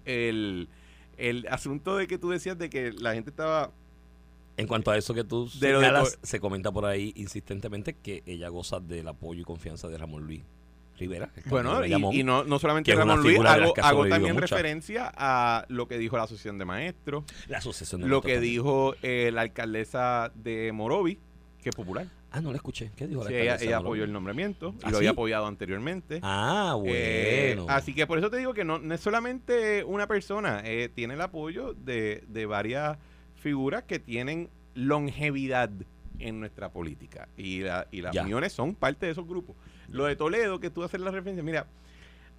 El, 0.06 0.70
el 1.18 1.48
asunto 1.48 1.98
de 1.98 2.08
que 2.08 2.18
tú 2.18 2.30
decías 2.30 2.58
de 2.58 2.70
que 2.70 2.92
la 2.94 3.14
gente 3.14 3.30
estaba... 3.32 3.72
En 4.58 4.68
cuanto 4.68 4.92
a 4.92 4.98
eso 4.98 5.14
que 5.14 5.24
tú 5.24 5.50
De 5.60 5.74
de 5.74 6.04
se 6.22 6.40
comenta 6.40 6.72
por 6.72 6.86
ahí 6.86 7.12
insistentemente 7.16 7.94
que 7.96 8.22
ella 8.26 8.50
goza 8.50 8.80
del 8.80 9.08
apoyo 9.08 9.42
y 9.42 9.44
confianza 9.44 9.88
de 9.88 9.98
Ramón 9.98 10.26
Luis 10.26 10.44
Rivera. 11.00 11.32
Bueno, 11.46 11.84
y, 11.86 11.94
y 12.20 12.24
no, 12.24 12.44
no 12.44 12.60
solamente 12.60 12.94
Ramón 12.94 13.22
Luis, 13.24 13.40
hago, 13.40 14.08
también 14.08 14.38
referencia 14.38 15.12
a 15.16 15.66
lo 15.70 15.88
que 15.88 15.98
dijo 15.98 16.18
la 16.18 16.24
Asociación 16.24 16.60
de 16.60 16.66
Maestros, 16.66 17.24
la 17.48 17.58
asociación 17.58 18.02
de 18.02 18.08
lo 18.08 18.22
que 18.22 18.34
también. 18.34 18.54
dijo 18.54 18.94
eh, 19.02 19.32
la 19.34 19.42
alcaldesa 19.42 20.32
de 20.36 20.72
Morovi, 20.72 21.18
que 21.64 21.70
es 21.70 21.76
popular. 21.76 22.06
Ah, 22.32 22.42
no 22.42 22.50
la 22.52 22.58
escuché. 22.58 22.92
¿Qué 22.96 23.08
dijo 23.08 23.24
la 23.24 23.30
Sí, 23.30 23.36
ella, 23.36 23.78
apoyó 23.78 24.04
el 24.04 24.12
nombramiento 24.12 24.74
y 24.82 24.86
¿Ah, 24.86 24.92
lo 24.92 24.98
había 24.98 25.10
sí? 25.10 25.14
apoyado 25.14 25.46
anteriormente. 25.48 26.20
Ah, 26.24 26.76
Eh, 26.86 27.54
bueno. 27.56 27.72
así 27.72 27.94
que 27.94 28.06
por 28.08 28.18
eso 28.20 28.30
te 28.30 28.38
digo 28.38 28.54
que 28.54 28.64
no, 28.64 28.78
no 28.80 28.94
es 28.94 29.02
solamente 29.02 29.84
una 29.84 30.08
persona, 30.08 30.62
eh, 30.64 30.90
tiene 30.94 31.14
el 31.16 31.22
apoyo 31.22 31.74
de, 31.74 32.24
de 32.28 32.46
varias 32.48 32.98
figuras 33.44 33.84
que 33.84 34.00
tienen 34.00 34.50
longevidad 34.74 35.70
en 36.20 36.40
nuestra 36.40 36.72
política. 36.72 37.28
Y, 37.38 37.60
la- 37.60 37.88
y 37.92 38.02
las 38.02 38.14
Ya. 38.16 38.24
uniones 38.24 38.54
son 38.54 38.74
parte 38.74 39.06
de 39.06 39.12
esos 39.12 39.28
grupos. 39.28 39.56
Lo 39.90 40.06
de 40.06 40.16
Toledo, 40.16 40.60
que 40.60 40.70
tú 40.70 40.82
haces 40.84 41.02
la 41.02 41.12
referencia, 41.12 41.44
mira, 41.44 41.68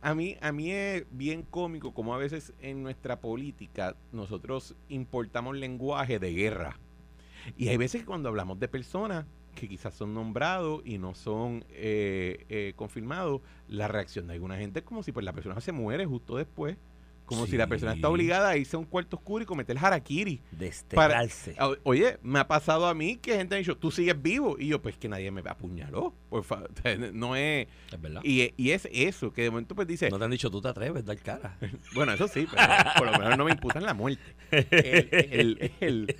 a 0.00 0.14
mí, 0.14 0.36
a 0.40 0.50
mí 0.52 0.70
es 0.70 1.04
bien 1.10 1.42
cómico 1.42 1.92
como 1.94 2.14
a 2.14 2.18
veces 2.18 2.52
en 2.60 2.82
nuestra 2.82 3.20
política 3.20 3.96
nosotros 4.12 4.74
importamos 4.88 5.56
lenguaje 5.56 6.18
de 6.18 6.32
guerra. 6.32 6.78
Y 7.56 7.68
hay 7.68 7.76
veces 7.76 8.00
que 8.02 8.06
cuando 8.06 8.28
hablamos 8.30 8.58
de 8.58 8.68
personas 8.68 9.26
que 9.54 9.68
quizás 9.68 9.94
son 9.94 10.14
nombrados 10.14 10.82
y 10.84 10.98
no 10.98 11.14
son 11.14 11.64
eh, 11.70 12.44
eh, 12.48 12.72
confirmados, 12.76 13.40
la 13.68 13.86
reacción 13.88 14.26
de 14.26 14.34
alguna 14.34 14.56
gente 14.56 14.80
es 14.80 14.84
como 14.84 15.02
si 15.02 15.12
pues 15.12 15.24
la 15.24 15.32
persona 15.32 15.60
se 15.60 15.70
muere 15.72 16.06
justo 16.06 16.36
después. 16.36 16.76
Como 17.26 17.46
si 17.46 17.56
la 17.56 17.66
persona 17.66 17.94
está 17.94 18.08
obligada 18.10 18.50
a 18.50 18.56
irse 18.58 18.76
a 18.76 18.78
un 18.78 18.84
cuarto 18.84 19.16
oscuro 19.16 19.42
y 19.42 19.46
cometer 19.46 19.78
harakiri. 19.78 20.42
Desterrarse. 20.50 21.56
O- 21.58 21.76
Oye, 21.84 22.18
me 22.22 22.38
ha 22.38 22.46
pasado 22.46 22.86
a 22.86 22.92
mí 22.94 23.16
que 23.16 23.34
gente 23.36 23.54
ha 23.54 23.58
dicho, 23.58 23.76
tú 23.78 23.90
sigues 23.90 24.20
vivo. 24.20 24.56
Y 24.58 24.68
yo, 24.68 24.82
pues 24.82 24.98
que 24.98 25.08
nadie 25.08 25.30
me 25.30 25.40
apuñaló. 25.48 26.14
Por 26.28 26.44
favor, 26.44 26.70
no 27.14 27.34
es... 27.34 27.66
Es 27.90 28.00
verdad. 28.00 28.20
Y, 28.24 28.52
y 28.56 28.70
es 28.72 28.86
eso, 28.92 29.32
que 29.32 29.42
de 29.42 29.50
momento 29.50 29.74
pues 29.74 29.88
dice, 29.88 30.10
no 30.10 30.18
te 30.18 30.24
han 30.26 30.30
dicho 30.30 30.50
tú 30.50 30.60
te 30.60 30.68
atreves 30.68 31.04
dar 31.04 31.16
cara. 31.18 31.58
bueno, 31.94 32.12
eso 32.12 32.28
sí, 32.28 32.46
pero 32.50 32.62
por 32.98 33.06
lo 33.10 33.18
menos 33.18 33.38
no 33.38 33.44
me 33.46 33.52
imputan 33.52 33.84
la 33.84 33.94
muerte. 33.94 34.22
El, 34.50 35.58
el- 35.60 35.72
el- 35.80 36.16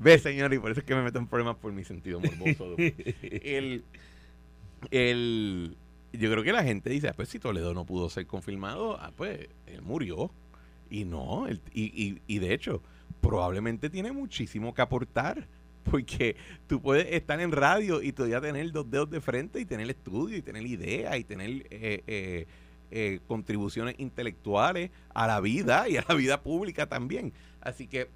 Ve, 0.00 0.18
señor, 0.18 0.52
y 0.52 0.58
por 0.58 0.70
eso 0.70 0.80
es 0.80 0.86
que 0.86 0.94
me 0.94 1.02
meto 1.02 1.18
en 1.18 1.26
problemas 1.26 1.56
por 1.56 1.72
mi 1.72 1.84
sentido 1.84 2.20
morboso. 2.20 2.76
El, 2.78 3.84
el, 4.90 5.76
yo 6.18 6.30
creo 6.30 6.42
que 6.44 6.52
la 6.52 6.62
gente 6.64 6.90
dice, 6.90 7.08
ah, 7.08 7.12
pues 7.14 7.28
si 7.28 7.38
Toledo 7.38 7.74
no 7.74 7.84
pudo 7.86 8.08
ser 8.10 8.26
confirmado, 8.26 8.98
ah, 9.00 9.12
pues 9.16 9.48
él 9.66 9.82
murió. 9.82 10.30
Y 10.90 11.04
no, 11.04 11.46
él- 11.48 11.60
y, 11.72 11.84
y, 11.84 12.20
y 12.26 12.38
de 12.38 12.54
hecho, 12.54 12.82
probablemente 13.20 13.90
tiene 13.90 14.12
muchísimo 14.12 14.74
que 14.74 14.82
aportar. 14.82 15.46
Porque 15.84 16.36
tú 16.66 16.80
puedes 16.80 17.06
estar 17.12 17.38
en 17.40 17.52
radio 17.52 18.00
y 18.02 18.12
todavía 18.12 18.40
tener 18.40 18.72
dos 18.72 18.90
dedos 18.90 19.10
de 19.10 19.20
frente 19.20 19.60
y 19.60 19.66
tener 19.66 19.90
estudio 19.90 20.38
y 20.38 20.42
tener 20.42 20.66
ideas 20.66 21.14
y 21.18 21.24
tener 21.24 21.50
eh, 21.70 22.02
eh, 22.06 22.46
eh, 22.90 23.20
contribuciones 23.26 23.94
intelectuales 23.98 24.90
a 25.12 25.26
la 25.26 25.40
vida 25.40 25.86
y 25.88 25.98
a 25.98 26.04
la 26.08 26.14
vida 26.14 26.40
pública 26.42 26.86
también. 26.86 27.34
Así 27.60 27.86
que 27.86 28.08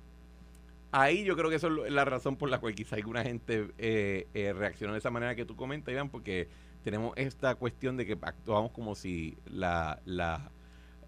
ahí 0.92 1.24
yo 1.24 1.36
creo 1.36 1.50
que 1.50 1.56
eso 1.56 1.84
es 1.84 1.92
la 1.92 2.04
razón 2.04 2.36
por 2.36 2.48
la 2.48 2.58
cual 2.58 2.74
quizá 2.74 2.96
alguna 2.96 3.22
gente 3.22 3.68
eh, 3.78 4.26
eh, 4.34 4.52
reaccionó 4.54 4.94
de 4.94 5.00
esa 5.00 5.10
manera 5.10 5.34
que 5.34 5.44
tú 5.44 5.54
comentas, 5.56 5.92
Iván, 5.92 6.08
porque 6.08 6.48
tenemos 6.82 7.12
esta 7.16 7.54
cuestión 7.54 7.96
de 7.96 8.06
que 8.06 8.18
actuamos 8.22 8.72
como 8.72 8.94
si 8.94 9.36
la, 9.46 10.00
la 10.04 10.50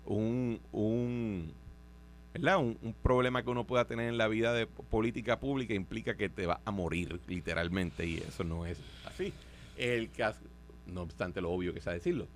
un, 0.04 0.61
un 0.72 1.52
¿verdad? 2.33 2.59
Un, 2.59 2.78
un 2.83 2.94
problema 2.94 3.42
que 3.42 3.50
uno 3.50 3.66
pueda 3.66 3.87
tener 3.87 4.09
en 4.09 4.18
la 4.18 4.28
vida 4.28 4.52
de 4.52 4.66
política 4.66 5.40
pública 5.40 5.74
implica 5.74 6.16
que 6.16 6.28
te 6.28 6.46
va 6.46 6.61
a 6.64 6.70
morir 6.70 7.20
literalmente 7.26 8.06
y 8.06 8.18
eso 8.18 8.44
no 8.44 8.66
es 8.66 8.83
así. 9.04 9.35
El 9.76 10.11
caso, 10.11 10.40
no 10.87 11.02
obstante 11.02 11.40
lo 11.40 11.50
obvio 11.50 11.74
que 11.74 11.80
sea 11.80 11.92
decirlo. 11.92 12.28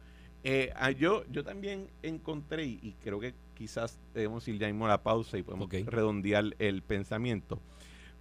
Eh, 0.43 0.73
ah, 0.77 0.91
yo, 0.91 1.25
yo 1.31 1.45
también 1.45 1.89
encontré, 2.03 2.65
y 2.67 2.97
creo 3.03 3.21
que 3.21 3.35
quizás 3.55 3.99
debemos 4.15 4.47
ir 4.49 4.59
ya 4.59 4.67
mismo 4.67 4.87
a 4.87 4.89
la 4.89 5.03
pausa 5.03 5.39
y 5.39 5.43
podemos 5.43 5.71
redondear 5.71 6.55
el 6.59 6.83
pensamiento, 6.83 7.61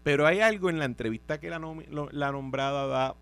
pero 0.04 0.26
hay 0.28 0.41
algo 0.41 0.69
en 0.69 0.80
la 0.80 0.86
entrevista 0.86 1.39
que 1.39 1.49
la, 1.49 1.60
lo- 1.60 2.10
la 2.12 2.32
nombrada 2.32 2.88
da 2.88 3.15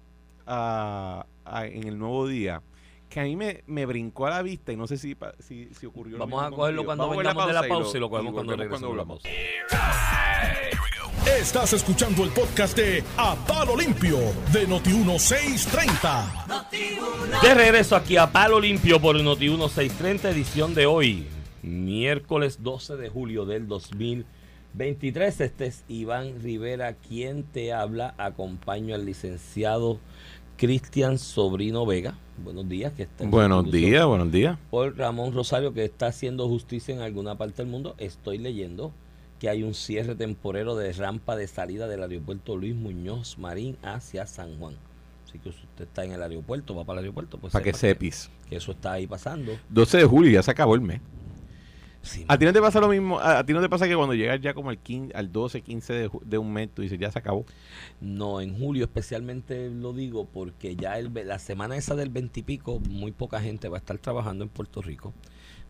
a- 0.45 1.25
a- 1.45 1.65
en 1.65 1.87
el 1.87 1.97
nuevo 1.97 2.27
día 2.27 2.61
que 3.09 3.19
a 3.19 3.23
mí 3.23 3.35
me, 3.35 3.61
me 3.67 3.85
brincó 3.85 4.25
a 4.27 4.29
la 4.29 4.41
vista 4.41 4.71
y 4.71 4.77
no 4.77 4.87
sé 4.87 4.97
si, 4.97 5.17
si, 5.39 5.69
si 5.73 5.85
ocurrió. 5.85 6.17
lo 6.17 6.25
Vamos 6.25 6.41
mismo 6.43 6.55
a 6.55 6.57
cogerlo 6.57 6.85
contigo. 6.85 6.85
cuando 6.85 7.03
Vamos 7.09 7.17
vengamos 7.17 7.47
de 7.47 7.53
la 7.53 7.65
y 7.65 7.69
pausa 7.69 7.97
y 7.97 7.99
lo 7.99 8.09
cogemos 8.09 8.33
cuando 8.33 8.55
regresemos. 8.55 9.21
Estás 11.39 11.73
escuchando 11.73 12.23
el 12.23 12.29
podcast 12.31 12.75
de 12.77 13.03
A 13.17 13.35
Palo 13.47 13.75
Limpio 13.77 14.17
de 14.53 14.67
Noti1630. 14.67 16.61
De 17.41 17.53
regreso 17.53 17.95
aquí 17.95 18.17
a 18.17 18.31
Palo 18.31 18.59
Limpio 18.59 18.99
por 19.01 19.15
Noti 19.21 19.49
1630, 19.49 20.29
edición 20.31 20.73
de 20.73 20.85
hoy, 20.85 21.27
miércoles 21.63 22.63
12 22.63 22.95
de 22.97 23.09
julio 23.09 23.45
del 23.45 23.67
2023. 23.67 25.41
Este 25.41 25.65
es 25.67 25.83
Iván 25.87 26.41
Rivera 26.41 26.93
quien 26.93 27.43
te 27.43 27.71
habla. 27.73 28.13
Acompaño 28.17 28.95
al 28.95 29.05
licenciado 29.05 29.99
Cristian 30.61 31.17
Sobrino 31.17 31.87
Vega. 31.87 32.13
Buenos 32.37 32.69
días. 32.69 32.93
Que 32.93 33.01
está 33.01 33.23
en 33.23 33.31
Buenos 33.31 33.71
días, 33.71 34.05
buenos 34.05 34.31
días. 34.31 34.59
Por 34.69 34.95
Ramón 34.95 35.33
Rosario 35.33 35.73
que 35.73 35.83
está 35.83 36.05
haciendo 36.05 36.47
justicia 36.47 36.93
en 36.93 37.01
alguna 37.01 37.35
parte 37.35 37.63
del 37.63 37.71
mundo. 37.71 37.95
Estoy 37.97 38.37
leyendo 38.37 38.91
que 39.39 39.49
hay 39.49 39.63
un 39.63 39.73
cierre 39.73 40.13
temporero 40.13 40.75
de 40.75 40.93
rampa 40.93 41.35
de 41.35 41.47
salida 41.47 41.87
del 41.87 42.03
aeropuerto 42.03 42.57
Luis 42.57 42.75
Muñoz 42.75 43.39
Marín 43.39 43.75
hacia 43.81 44.27
San 44.27 44.59
Juan. 44.59 44.75
Así 45.27 45.39
que 45.39 45.51
si 45.51 45.63
usted 45.63 45.85
está 45.85 46.05
en 46.05 46.11
el 46.11 46.21
aeropuerto, 46.21 46.75
va 46.75 46.83
para 46.83 46.99
el 46.99 47.05
aeropuerto, 47.05 47.39
pues 47.39 47.53
Para 47.53 47.63
que 47.63 47.73
sepis. 47.73 48.29
que 48.47 48.57
eso 48.57 48.73
está 48.73 48.91
ahí 48.91 49.07
pasando. 49.07 49.53
12 49.69 49.97
de 49.97 50.05
julio, 50.05 50.31
ya 50.31 50.43
se 50.43 50.51
acabó 50.51 50.75
el 50.75 50.81
mes. 50.81 51.01
Sí, 52.03 52.25
¿A 52.27 52.37
ti 52.37 52.45
no 52.45 52.53
te 52.53 52.61
pasa 52.61 52.79
lo 52.79 52.87
mismo? 52.87 53.19
¿A, 53.19 53.39
a 53.39 53.45
ti 53.45 53.53
no 53.53 53.61
te 53.61 53.69
pasa 53.69 53.87
que 53.87 53.95
cuando 53.95 54.15
llegas 54.15 54.41
ya 54.41 54.53
como 54.53 54.71
al, 54.71 54.79
15, 54.79 55.15
al 55.15 55.31
12, 55.31 55.61
15 55.61 55.93
de, 55.93 56.09
de 56.25 56.37
un 56.37 56.51
mes, 56.51 56.69
tú 56.73 56.81
dices, 56.81 56.97
ya 56.99 57.11
se 57.11 57.19
acabó? 57.19 57.45
No, 57.99 58.41
en 58.41 58.57
julio 58.57 58.85
especialmente 58.85 59.69
lo 59.69 59.93
digo 59.93 60.25
porque 60.25 60.75
ya 60.75 60.97
el, 60.97 61.11
la 61.13 61.37
semana 61.37 61.75
esa 61.77 61.95
del 61.95 62.09
20 62.09 62.39
y 62.39 62.43
pico, 62.43 62.79
muy 62.89 63.11
poca 63.11 63.39
gente 63.39 63.69
va 63.69 63.77
a 63.77 63.79
estar 63.79 63.97
trabajando 63.99 64.43
en 64.43 64.49
Puerto 64.49 64.81
Rico. 64.81 65.13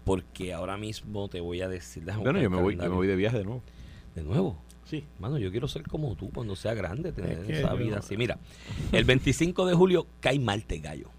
Porque 0.06 0.54
ahora 0.54 0.78
mismo 0.78 1.28
te 1.28 1.42
voy 1.42 1.62
a 1.62 1.68
decir. 1.68 2.04
Bueno, 2.04 2.40
yo 2.42 2.50
me 2.50 2.62
voy, 2.62 2.76
yo 2.76 2.84
me 2.84 2.90
voy 2.90 3.08
de 3.08 3.16
viaje 3.16 3.38
de 3.38 3.44
nuevo. 3.44 3.62
De 4.16 4.24
nuevo. 4.24 4.58
Sí. 4.86 5.06
Mano, 5.20 5.38
yo 5.38 5.52
quiero 5.52 5.68
ser 5.68 5.84
como 5.84 6.16
tú 6.16 6.32
cuando 6.32 6.56
sea 6.56 6.74
grande, 6.74 7.12
tener 7.12 7.40
Es 7.40 7.46
que 7.46 7.60
esa 7.60 7.74
vida 7.76 8.00
así. 8.00 8.18
Mira, 8.18 8.40
el 8.92 9.06
25 9.06 9.66
de 9.66 9.76
julio 9.76 10.08
cae 10.20 10.40
martes 10.40 10.82
gallo. 10.82 11.10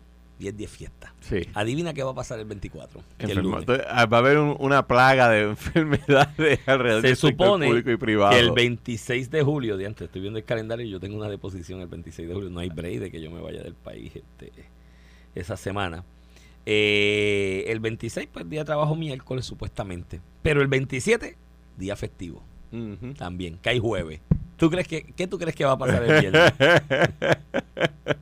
10 0.43 0.57
de 0.57 0.67
fiesta. 0.67 1.15
Sí. 1.21 1.41
Adivina 1.55 1.95
qué 1.95 2.03
va 2.03 2.11
a 2.11 2.15
pasar 2.15 2.39
el 2.41 2.47
24. 2.47 3.01
que 3.17 3.25
es 3.27 3.31
Enfermo. 3.31 3.51
lunes. 3.51 3.61
Entonces, 3.63 3.87
ah, 3.89 4.07
va 4.07 4.17
a 4.17 4.21
haber 4.21 4.39
un- 4.39 4.57
una 4.59 4.87
plaga 4.87 5.29
de 5.31 5.43
enfermedades 5.51 6.61
alrededor 6.67 7.01
Se 7.03 7.07
del 7.09 7.17
supone 7.17 7.67
público 7.69 7.91
y 7.93 7.97
privado. 7.97 8.33
que 8.33 8.41
el 8.41 8.51
26 8.53 9.31
de 9.31 9.43
julio, 9.43 9.77
de 9.77 9.87
antes, 9.87 10.07
estoy 10.07 10.21
viendo 10.21 10.39
el 10.39 10.45
calendario 10.45 10.85
y 10.85 10.91
yo 10.91 10.99
tengo 10.99 11.17
una 11.17 11.29
deposición 11.29 11.81
el 11.81 11.87
26 11.87 12.29
de 12.29 12.35
julio. 12.35 12.51
No 12.51 12.61
hay 12.61 12.71
break 12.71 12.99
de 13.01 13.11
que 13.11 13.21
yo 13.21 13.31
me 13.31 13.41
vaya 13.41 13.63
del 13.63 13.75
país 13.75 14.13
este, 14.17 14.51
esa 15.35 15.57
semana. 15.57 16.05
Eh, 16.67 17.65
el 17.69 17.81
26, 17.81 18.29
pues 18.33 18.49
día 18.49 18.61
de 18.61 18.67
trabajo 18.67 18.95
miércoles, 18.97 19.45
supuestamente. 19.47 20.21
Pero 20.43 20.61
el 20.63 20.69
27, 20.69 21.37
día 21.79 21.97
festivo. 21.97 22.43
También, 23.19 23.59
cae 23.63 23.79
jueves. 23.79 24.21
¿Tú 24.57 24.71
crees 24.71 24.87
que, 24.89 25.03
¿Qué 25.17 25.27
tú 25.27 25.39
crees 25.39 25.55
que 25.57 25.65
va 25.65 25.73
a 25.73 25.79
pasar 25.79 26.05
el 26.05 26.21
viernes? 26.21 26.53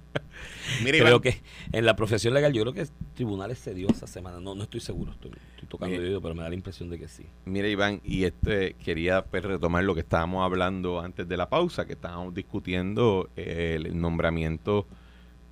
Mira, 0.82 0.98
creo 0.98 1.08
Iván. 1.08 1.20
que 1.20 1.40
en 1.72 1.86
la 1.86 1.96
profesión 1.96 2.34
legal, 2.34 2.52
yo 2.52 2.62
creo 2.62 2.72
que 2.72 2.86
tribunales 3.14 3.58
se 3.58 3.74
dio 3.74 3.88
esa 3.88 4.06
semana. 4.06 4.40
No, 4.40 4.54
no 4.54 4.62
estoy 4.62 4.80
seguro, 4.80 5.12
estoy, 5.12 5.32
estoy 5.54 5.68
tocando 5.68 6.00
de 6.00 6.06
oído, 6.06 6.20
pero 6.20 6.34
me 6.34 6.42
da 6.42 6.48
la 6.48 6.54
impresión 6.54 6.90
de 6.90 6.98
que 6.98 7.08
sí. 7.08 7.26
Mira, 7.44 7.68
Iván, 7.68 8.00
y 8.04 8.24
este 8.24 8.74
quería 8.74 9.24
pues, 9.24 9.44
retomar 9.44 9.84
lo 9.84 9.94
que 9.94 10.00
estábamos 10.00 10.44
hablando 10.44 11.00
antes 11.00 11.28
de 11.28 11.36
la 11.36 11.48
pausa, 11.48 11.86
que 11.86 11.92
estábamos 11.94 12.34
discutiendo 12.34 13.28
eh, 13.36 13.76
el 13.76 14.00
nombramiento 14.00 14.86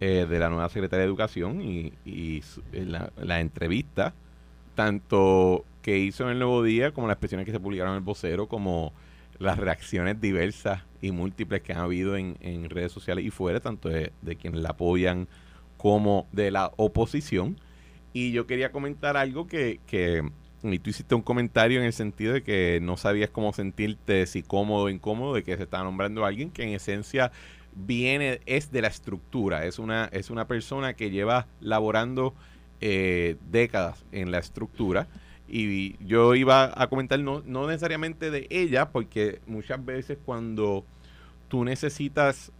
eh, 0.00 0.26
de 0.28 0.38
la 0.38 0.48
nueva 0.48 0.68
secretaria 0.68 1.00
de 1.00 1.08
Educación 1.08 1.60
y, 1.60 1.92
y 2.04 2.42
eh, 2.72 2.84
la, 2.84 3.12
la 3.20 3.40
entrevista, 3.40 4.14
tanto 4.74 5.64
que 5.82 5.98
hizo 5.98 6.24
en 6.24 6.30
el 6.30 6.38
Nuevo 6.38 6.62
Día, 6.62 6.92
como 6.92 7.06
las 7.06 7.14
expresiones 7.14 7.46
que 7.46 7.52
se 7.52 7.60
publicaron 7.60 7.92
en 7.94 7.98
el 7.98 8.04
vocero, 8.04 8.46
como 8.46 8.92
las 9.38 9.58
reacciones 9.58 10.20
diversas 10.20 10.82
y 11.00 11.12
múltiples 11.12 11.62
que 11.62 11.72
han 11.72 11.78
habido 11.78 12.16
en, 12.16 12.36
en 12.40 12.68
redes 12.70 12.92
sociales 12.92 13.24
y 13.24 13.30
fuera, 13.30 13.60
tanto 13.60 13.88
de, 13.88 14.12
de 14.22 14.36
quienes 14.36 14.60
la 14.60 14.70
apoyan 14.70 15.28
como 15.76 16.26
de 16.32 16.50
la 16.50 16.72
oposición. 16.76 17.60
Y 18.12 18.32
yo 18.32 18.46
quería 18.46 18.72
comentar 18.72 19.16
algo 19.16 19.46
que, 19.46 19.80
que 19.86 20.22
y 20.62 20.78
tú 20.80 20.90
hiciste 20.90 21.14
un 21.14 21.22
comentario 21.22 21.78
en 21.78 21.86
el 21.86 21.92
sentido 21.92 22.32
de 22.32 22.42
que 22.42 22.80
no 22.82 22.96
sabías 22.96 23.30
cómo 23.30 23.52
sentirte, 23.52 24.26
si 24.26 24.42
cómodo 24.42 24.84
o 24.84 24.88
incómodo, 24.88 25.34
de 25.34 25.44
que 25.44 25.56
se 25.56 25.62
estaba 25.62 25.84
nombrando 25.84 26.24
a 26.24 26.28
alguien 26.28 26.50
que 26.50 26.64
en 26.64 26.70
esencia 26.70 27.30
viene, 27.74 28.40
es 28.46 28.72
de 28.72 28.82
la 28.82 28.88
estructura, 28.88 29.64
es 29.66 29.78
una, 29.78 30.06
es 30.12 30.30
una 30.30 30.48
persona 30.48 30.94
que 30.94 31.10
lleva 31.10 31.46
laborando 31.60 32.34
eh, 32.80 33.36
décadas 33.50 34.04
en 34.10 34.32
la 34.32 34.38
estructura. 34.38 35.06
Y 35.48 35.96
yo 36.04 36.34
iba 36.34 36.72
a 36.80 36.86
comentar 36.88 37.18
no, 37.20 37.42
no 37.46 37.66
necesariamente 37.66 38.30
de 38.30 38.46
ella, 38.50 38.90
porque 38.90 39.40
muchas 39.46 39.82
veces 39.84 40.18
cuando 40.24 40.84
tú 41.48 41.64
necesitas 41.64 42.52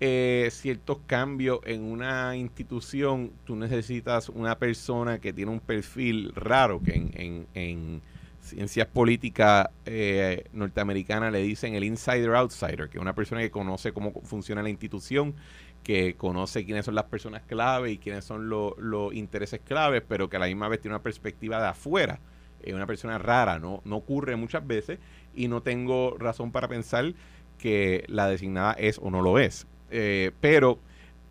eh, 0.00 0.48
ciertos 0.50 0.98
cambios 1.06 1.60
en 1.64 1.82
una 1.84 2.36
institución, 2.36 3.30
tú 3.44 3.54
necesitas 3.54 4.28
una 4.28 4.58
persona 4.58 5.20
que 5.20 5.32
tiene 5.32 5.52
un 5.52 5.60
perfil 5.60 6.32
raro, 6.34 6.82
que 6.82 6.94
en, 6.94 7.10
en- 7.14 7.46
en 7.54 8.02
ciencias 8.40 8.88
políticas 8.88 9.68
eh, 9.86 10.44
norteamericanas 10.52 11.30
le 11.32 11.40
dicen 11.42 11.76
el 11.76 11.84
insider-outsider, 11.84 12.88
que 12.88 12.98
es 12.98 13.02
una 13.02 13.14
persona 13.14 13.40
que 13.40 13.52
conoce 13.52 13.92
cómo 13.92 14.12
funciona 14.24 14.64
la 14.64 14.68
institución, 14.70 15.34
que 15.82 16.14
conoce 16.14 16.64
quiénes 16.64 16.84
son 16.84 16.94
las 16.94 17.04
personas 17.04 17.42
clave 17.42 17.90
y 17.92 17.98
quiénes 17.98 18.24
son 18.24 18.48
lo- 18.48 18.76
los 18.78 19.12
intereses 19.14 19.60
claves, 19.64 20.02
pero 20.06 20.28
que 20.28 20.36
a 20.36 20.40
la 20.40 20.46
misma 20.46 20.68
vez 20.68 20.80
tiene 20.80 20.94
una 20.94 21.02
perspectiva 21.02 21.60
de 21.60 21.68
afuera. 21.68 22.20
Es 22.62 22.74
una 22.74 22.86
persona 22.86 23.18
rara, 23.18 23.58
¿no? 23.58 23.80
no 23.84 23.96
ocurre 23.96 24.36
muchas 24.36 24.64
veces 24.66 24.98
y 25.34 25.48
no 25.48 25.62
tengo 25.62 26.16
razón 26.18 26.52
para 26.52 26.68
pensar 26.68 27.14
que 27.58 28.04
la 28.08 28.28
designada 28.28 28.72
es 28.74 28.98
o 29.02 29.10
no 29.10 29.22
lo 29.22 29.38
es. 29.38 29.66
Eh, 29.90 30.30
pero 30.40 30.78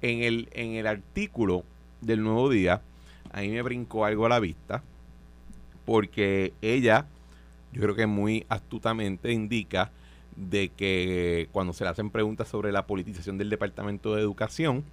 en 0.01 0.23
el, 0.23 0.49
en 0.51 0.73
el 0.73 0.87
artículo 0.87 1.63
del 2.01 2.21
Nuevo 2.23 2.49
Día, 2.49 2.81
a 3.31 3.41
mí 3.41 3.49
me 3.49 3.61
brincó 3.61 4.03
algo 4.05 4.25
a 4.25 4.29
la 4.29 4.39
vista, 4.39 4.83
porque 5.85 6.53
ella, 6.61 7.05
yo 7.73 7.81
creo 7.81 7.95
que 7.95 8.07
muy 8.07 8.45
astutamente 8.49 9.31
indica 9.31 9.91
de 10.49 10.69
que 10.69 11.47
cuando 11.51 11.73
se 11.73 11.84
le 11.84 11.91
hacen 11.91 12.10
preguntas 12.10 12.47
sobre 12.47 12.71
la 12.71 12.88
politización 12.88 13.38
del 13.38 13.49
Departamento 13.49 14.15
de 14.15 14.21
Educación, 14.21 14.84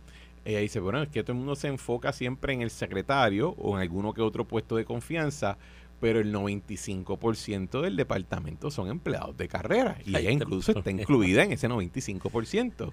ella 0.45 0.61
dice, 0.61 0.81
bueno, 0.81 1.03
es 1.03 1.09
que 1.09 1.23
todo 1.23 1.33
el 1.33 1.39
mundo 1.39 1.57
se 1.57 1.69
enfoca 1.69 2.13
siempre 2.13 2.53
en 2.53 2.63
el 2.63 2.71
secretario 2.71 3.55
o 3.59 3.77
en 3.77 3.83
alguno 3.83 4.13
que 4.13 4.23
otro 4.23 4.45
puesto 4.47 4.77
de 4.77 4.85
confianza, 4.85 5.59
pero 6.01 6.21
el 6.21 6.33
95% 6.33 7.81
del 7.81 7.97
departamento 7.97 8.71
son 8.71 8.89
empleados 8.89 9.37
de 9.37 9.49
carrera 9.49 9.99
y 10.05 10.17
ella 10.17 10.31
incluso 10.31 10.73
está 10.73 10.91
incluida 10.91 11.43
en 11.43 11.53
ese 11.53 11.69
95%. 11.69 12.93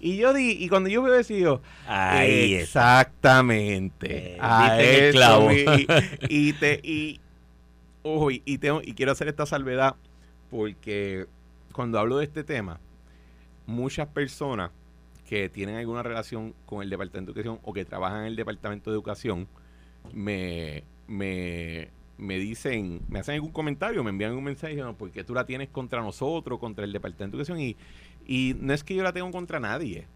Y 0.00 0.16
yo 0.16 0.32
di, 0.32 0.52
y 0.52 0.68
cuando 0.68 0.88
yo 0.88 1.02
veo 1.02 1.14
eso, 1.14 1.34
digo, 1.34 1.60
Ahí. 1.86 2.54
Exactamente. 2.54 4.34
Eh, 4.34 4.38
A 4.40 4.80
el 4.80 5.04
eso, 5.04 5.18
clavo. 5.18 5.52
Y, 5.52 5.86
y 6.28 6.52
te 6.54 6.80
y 6.82 7.20
ojo, 8.02 8.30
y, 8.30 8.42
y 8.44 8.58
tengo 8.58 8.80
y 8.82 8.94
quiero 8.94 9.12
hacer 9.12 9.28
esta 9.28 9.44
salvedad 9.44 9.96
porque 10.50 11.26
cuando 11.76 11.98
hablo 11.98 12.16
de 12.16 12.24
este 12.24 12.42
tema, 12.42 12.80
muchas 13.66 14.08
personas 14.08 14.70
que 15.28 15.50
tienen 15.50 15.76
alguna 15.76 16.02
relación 16.02 16.54
con 16.64 16.82
el 16.82 16.88
departamento 16.88 17.34
de 17.34 17.40
educación 17.40 17.60
o 17.64 17.74
que 17.74 17.84
trabajan 17.84 18.20
en 18.20 18.26
el 18.28 18.36
departamento 18.36 18.90
de 18.90 18.94
educación 18.96 19.46
me 20.14 20.84
me 21.06 21.90
me 22.16 22.38
dicen, 22.38 23.02
me 23.10 23.18
hacen 23.18 23.34
algún 23.34 23.52
comentario, 23.52 24.02
me 24.02 24.08
envían 24.08 24.32
un 24.32 24.42
mensaje 24.42 24.68
diciendo, 24.68 24.96
¿por 24.96 25.10
qué 25.10 25.22
tú 25.22 25.34
la 25.34 25.44
tienes 25.44 25.68
contra 25.68 26.00
nosotros, 26.00 26.58
contra 26.58 26.82
el 26.86 26.92
departamento 26.94 27.36
de 27.36 27.42
educación? 27.42 27.60
Y, 27.60 27.76
y 28.26 28.56
no 28.58 28.72
es 28.72 28.82
que 28.82 28.94
yo 28.94 29.02
la 29.02 29.12
tengo 29.12 29.30
contra 29.30 29.60
nadie. 29.60 30.06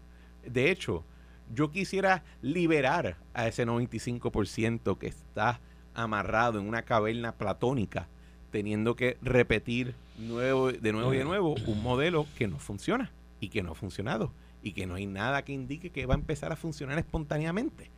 De 0.43 0.71
hecho, 0.71 1.05
yo 1.53 1.69
quisiera 1.69 2.23
liberar 2.41 3.17
a 3.35 3.47
ese 3.47 3.67
95% 3.67 4.97
que 4.97 5.05
está 5.05 5.61
amarrado 5.93 6.59
en 6.59 6.67
una 6.67 6.81
caverna 6.81 7.33
platónica, 7.33 8.07
teniendo 8.51 8.95
que 8.95 9.17
repetir 9.21 9.95
de 10.17 10.27
nuevo 10.27 10.69
y 10.69 10.77
de 10.77 11.23
nuevo 11.23 11.55
un 11.65 11.81
modelo 11.81 12.27
que 12.37 12.47
no 12.47 12.59
funciona 12.59 13.11
y 13.39 13.49
que 13.49 13.63
no 13.63 13.71
ha 13.71 13.75
funcionado 13.75 14.31
y 14.61 14.73
que 14.73 14.85
no 14.85 14.95
hay 14.95 15.07
nada 15.07 15.43
que 15.43 15.53
indique 15.53 15.89
que 15.89 16.05
va 16.05 16.13
a 16.13 16.17
empezar 16.17 16.51
a 16.51 16.55
funcionar 16.55 16.99
espontáneamente. 16.99 17.89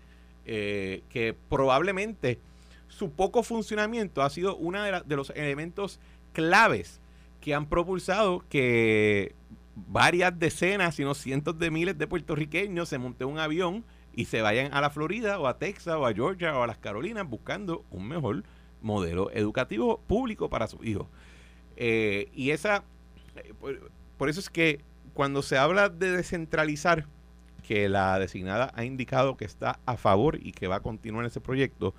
Eh, 0.46 1.04
que 1.10 1.34
probablemente 1.50 2.38
su 2.90 3.12
poco 3.12 3.44
funcionamiento 3.44 4.22
ha 4.22 4.30
sido 4.30 4.58
uno 4.58 4.84
de, 4.84 5.02
de 5.06 5.16
los 5.16 5.30
elementos 5.32 6.02
claves 6.34 7.00
que 7.40 7.54
han 7.54 7.68
propulsado 7.68 8.44
que 8.50 9.36
varias 9.76 10.38
decenas, 10.38 10.96
sino 10.96 11.14
cientos 11.14 11.58
de 11.60 11.72
miles 11.72 11.98
de 11.98 12.08
puertorriqueños 12.08 12.90
se 12.90 12.98
monten 12.98 13.28
un 13.30 13.40
avión 13.40 13.86
y 14.16 14.26
se 14.26 14.42
vayan 14.42 14.74
a 14.74 14.82
la 14.82 14.90
Florida 14.90 15.40
o 15.40 15.48
a 15.48 15.58
Texas 15.58 15.96
o 15.96 16.06
a 16.06 16.14
Georgia 16.14 16.58
o 16.58 16.64
a 16.64 16.68
las 16.68 16.78
Carolinas 16.78 17.28
buscando 17.28 17.86
un 17.90 18.08
mejor 18.08 18.44
modelo 18.84 19.32
educativo 19.32 20.00
público 20.06 20.50
para 20.50 20.68
sus 20.68 20.86
hijos. 20.86 21.08
Eh, 21.76 22.30
y 22.36 22.52
esa, 22.52 22.84
eh, 23.36 23.54
por, 23.60 23.92
por 24.18 24.30
eso 24.30 24.40
es 24.40 24.50
que 24.50 24.82
cuando 25.14 25.42
se 25.42 25.58
habla 25.58 25.90
de 25.90 26.12
descentralizar, 26.12 27.08
que 27.64 27.88
la 27.90 28.20
designada 28.20 28.72
ha 28.76 28.84
indicado 28.84 29.38
que 29.38 29.46
está 29.46 29.80
a 29.86 29.96
favor 29.96 30.38
y 30.40 30.52
que 30.52 30.68
va 30.68 30.76
a 30.76 30.80
continuar 30.82 31.26
ese 31.26 31.42
proyecto, 31.42 31.96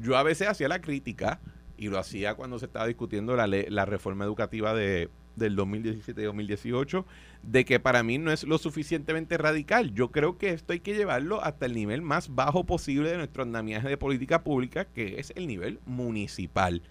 yo 0.00 0.16
a 0.16 0.22
veces 0.22 0.48
hacía 0.48 0.66
la 0.66 0.80
crítica 0.80 1.40
y 1.76 1.88
lo 1.88 1.98
hacía 1.98 2.34
cuando 2.34 2.58
se 2.58 2.66
estaba 2.66 2.86
discutiendo 2.86 3.36
la, 3.36 3.46
la 3.46 3.84
reforma 3.84 4.24
educativa 4.24 4.74
de, 4.74 5.10
del 5.36 5.56
2017-2018, 5.56 7.04
de 7.42 7.64
que 7.64 7.80
para 7.80 8.02
mí 8.02 8.18
no 8.18 8.30
es 8.32 8.44
lo 8.44 8.58
suficientemente 8.58 9.38
radical. 9.38 9.92
Yo 9.94 10.10
creo 10.10 10.38
que 10.38 10.50
esto 10.50 10.72
hay 10.72 10.80
que 10.80 10.94
llevarlo 10.94 11.42
hasta 11.42 11.66
el 11.66 11.74
nivel 11.74 12.02
más 12.02 12.34
bajo 12.34 12.64
posible 12.64 13.10
de 13.10 13.18
nuestro 13.18 13.42
andamiaje 13.42 13.88
de 13.88 13.96
política 13.96 14.42
pública, 14.42 14.84
que 14.86 15.18
es 15.18 15.32
el 15.36 15.46
nivel 15.46 15.78
municipal. 15.86 16.82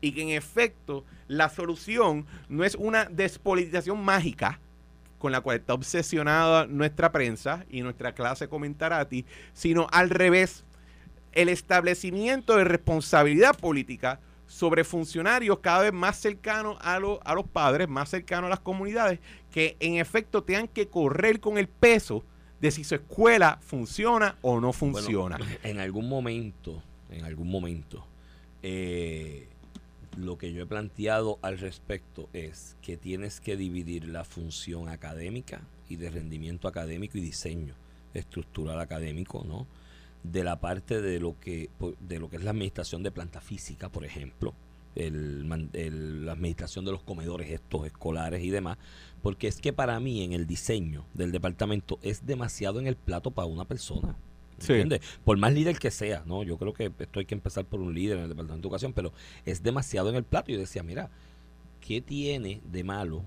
Y 0.00 0.12
que 0.12 0.22
en 0.22 0.30
efecto 0.30 1.04
la 1.28 1.48
solución 1.48 2.26
no 2.48 2.64
es 2.64 2.74
una 2.74 3.04
despolitización 3.04 4.02
mágica, 4.02 4.60
con 5.18 5.32
la 5.32 5.42
cual 5.42 5.58
está 5.58 5.74
obsesionada 5.74 6.66
nuestra 6.66 7.12
prensa 7.12 7.66
y 7.70 7.82
nuestra 7.82 8.12
clase 8.14 8.48
comentarati, 8.48 9.26
sino 9.52 9.86
al 9.92 10.08
revés, 10.08 10.64
el 11.32 11.48
establecimiento 11.48 12.56
de 12.56 12.64
responsabilidad 12.64 13.56
política 13.56 14.18
sobre 14.50 14.82
funcionarios 14.82 15.60
cada 15.60 15.82
vez 15.84 15.92
más 15.92 16.16
cercanos 16.18 16.76
a, 16.80 16.98
lo- 16.98 17.20
a 17.24 17.34
los 17.36 17.46
padres, 17.46 17.88
más 17.88 18.08
cercanos 18.10 18.46
a 18.46 18.50
las 18.50 18.58
comunidades, 18.58 19.20
que 19.52 19.76
en 19.78 19.94
efecto 19.94 20.42
tengan 20.42 20.66
que 20.66 20.88
correr 20.88 21.38
con 21.38 21.56
el 21.56 21.68
peso 21.68 22.24
de 22.60 22.72
si 22.72 22.82
su 22.82 22.96
escuela 22.96 23.58
funciona 23.62 24.36
o 24.42 24.60
no 24.60 24.72
funciona. 24.72 25.36
Bueno, 25.38 25.54
en 25.62 25.78
algún 25.78 26.08
momento, 26.08 26.82
en 27.10 27.24
algún 27.24 27.48
momento, 27.48 28.04
eh, 28.64 29.46
lo 30.16 30.36
que 30.36 30.52
yo 30.52 30.62
he 30.64 30.66
planteado 30.66 31.38
al 31.42 31.58
respecto 31.58 32.28
es 32.32 32.76
que 32.82 32.96
tienes 32.96 33.40
que 33.40 33.56
dividir 33.56 34.08
la 34.08 34.24
función 34.24 34.88
académica 34.88 35.60
y 35.88 35.94
de 35.94 36.10
rendimiento 36.10 36.66
académico 36.66 37.18
y 37.18 37.20
diseño 37.20 37.74
estructural 38.14 38.80
académico, 38.80 39.44
¿no? 39.46 39.68
De 40.22 40.44
la 40.44 40.60
parte 40.60 41.00
de 41.00 41.18
lo 41.18 41.38
que 41.40 41.70
de 42.00 42.18
lo 42.18 42.28
que 42.28 42.36
es 42.36 42.44
la 42.44 42.50
administración 42.50 43.02
de 43.02 43.10
planta 43.10 43.40
física, 43.40 43.88
por 43.88 44.04
ejemplo, 44.04 44.54
el 44.94 45.48
la 46.24 46.32
administración 46.32 46.84
de 46.84 46.92
los 46.92 47.02
comedores 47.02 47.50
estos 47.50 47.86
escolares 47.86 48.42
y 48.44 48.50
demás, 48.50 48.78
porque 49.22 49.48
es 49.48 49.60
que 49.60 49.72
para 49.72 49.98
mí 50.00 50.22
en 50.22 50.32
el 50.32 50.46
diseño 50.46 51.06
del 51.14 51.32
departamento 51.32 51.98
es 52.02 52.26
demasiado 52.26 52.80
en 52.80 52.86
el 52.86 52.96
plato 52.96 53.30
para 53.30 53.46
una 53.46 53.64
persona. 53.64 54.16
Sí. 54.58 54.74
¿Entiendes? 54.74 55.00
Por 55.24 55.38
más 55.38 55.54
líder 55.54 55.78
que 55.78 55.90
sea, 55.90 56.22
¿no? 56.26 56.42
Yo 56.42 56.58
creo 56.58 56.74
que 56.74 56.92
esto 56.98 57.18
hay 57.18 57.24
que 57.24 57.34
empezar 57.34 57.64
por 57.64 57.80
un 57.80 57.94
líder 57.94 58.18
en 58.18 58.24
el 58.24 58.28
Departamento 58.28 58.62
de 58.62 58.68
Educación, 58.68 58.92
pero 58.92 59.12
es 59.46 59.62
demasiado 59.62 60.10
en 60.10 60.16
el 60.16 60.24
plato. 60.24 60.52
Yo 60.52 60.58
decía, 60.58 60.82
mira, 60.82 61.10
¿qué 61.80 62.02
tiene 62.02 62.60
de 62.70 62.84
malo 62.84 63.24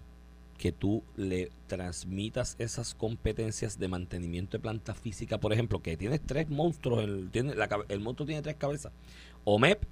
que 0.64 0.72
tú 0.72 1.04
le 1.18 1.52
transmitas 1.68 2.56
esas 2.58 2.96
competencias 2.96 3.78
de 3.80 3.90
mantenimiento 3.90 4.56
de 4.58 4.62
planta 4.62 4.94
física, 4.94 5.38
por 5.38 5.52
ejemplo, 5.52 5.82
que 5.82 5.98
tienes 5.98 6.22
tres 6.26 6.50
monstruos, 6.50 7.04
el, 7.04 7.30
tiene 7.32 7.54
la 7.54 7.68
cabe- 7.68 7.84
el 7.90 8.00
monstruo 8.00 8.26
tiene 8.26 8.42
tres 8.42 8.56
cabezas, 8.56 8.94
OMEP, 9.44 9.84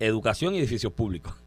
educación 0.00 0.54
y 0.54 0.58
edificios 0.58 0.92
públicos. 0.92 1.32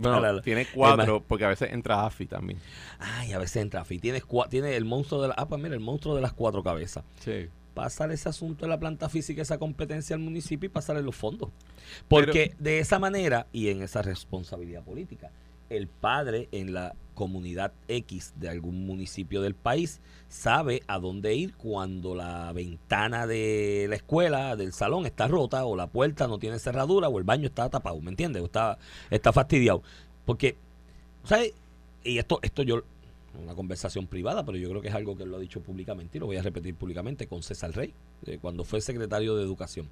Bueno, 0.00 0.20
la- 0.20 0.40
tiene 0.40 0.64
cuatro, 0.72 1.22
porque 1.26 1.44
a 1.44 1.48
veces 1.48 1.72
entra 1.72 2.06
AFI 2.06 2.26
también. 2.26 2.60
Ay, 3.00 3.32
a 3.32 3.38
veces 3.38 3.56
entra, 3.60 3.84
y 3.90 3.98
tienes 3.98 4.24
cua- 4.24 4.48
tiene 4.48 4.74
el 4.76 4.84
monstruo 4.86 5.20
de 5.20 5.28
la, 5.28 5.34
ah, 5.36 5.46
pues 5.48 5.60
mira, 5.60 5.74
el 5.74 5.80
monstruo 5.80 6.14
de 6.14 6.22
las 6.22 6.32
cuatro 6.32 6.62
cabezas. 6.62 7.04
Sí. 7.20 7.48
pasar 7.74 8.10
ese 8.12 8.28
asunto 8.28 8.64
de 8.64 8.70
la 8.70 8.78
planta 8.78 9.08
física, 9.08 9.42
esa 9.42 9.58
competencia 9.58 10.14
al 10.16 10.20
municipio 10.22 10.66
y 10.66 10.70
pasarle 10.70 11.02
los 11.02 11.14
fondos. 11.14 11.50
Porque 12.08 12.54
de 12.58 12.78
esa 12.78 12.98
manera 13.00 13.46
y 13.52 13.68
en 13.68 13.82
esa 13.82 14.00
responsabilidad 14.02 14.82
política, 14.82 15.30
el 15.68 15.86
padre 15.88 16.48
en 16.52 16.72
la 16.72 16.94
comunidad 17.18 17.72
X 17.88 18.32
de 18.36 18.48
algún 18.48 18.86
municipio 18.86 19.42
del 19.42 19.56
país 19.56 20.00
sabe 20.28 20.84
a 20.86 21.00
dónde 21.00 21.34
ir 21.34 21.56
cuando 21.56 22.14
la 22.14 22.52
ventana 22.52 23.26
de 23.26 23.86
la 23.88 23.96
escuela, 23.96 24.54
del 24.54 24.72
salón, 24.72 25.04
está 25.04 25.26
rota 25.26 25.64
o 25.64 25.74
la 25.74 25.88
puerta 25.88 26.28
no 26.28 26.38
tiene 26.38 26.60
cerradura 26.60 27.08
o 27.08 27.18
el 27.18 27.24
baño 27.24 27.48
está 27.48 27.68
tapado, 27.68 28.00
¿me 28.00 28.10
entiendes? 28.10 28.40
O 28.40 28.44
está, 28.44 28.78
está 29.10 29.32
fastidiado. 29.32 29.82
Porque, 30.24 30.58
¿sabes? 31.24 31.54
Y 32.04 32.18
esto, 32.18 32.38
esto 32.40 32.62
yo, 32.62 32.84
una 33.42 33.56
conversación 33.56 34.06
privada, 34.06 34.44
pero 34.44 34.56
yo 34.56 34.68
creo 34.70 34.80
que 34.80 34.88
es 34.88 34.94
algo 34.94 35.16
que 35.16 35.26
lo 35.26 35.38
ha 35.38 35.40
dicho 35.40 35.60
públicamente 35.60 36.18
y 36.18 36.20
lo 36.20 36.26
voy 36.26 36.36
a 36.36 36.42
repetir 36.42 36.76
públicamente 36.76 37.26
con 37.26 37.42
César 37.42 37.74
Rey, 37.74 37.94
eh, 38.26 38.38
cuando 38.40 38.62
fue 38.62 38.80
secretario 38.80 39.34
de 39.34 39.42
Educación. 39.42 39.88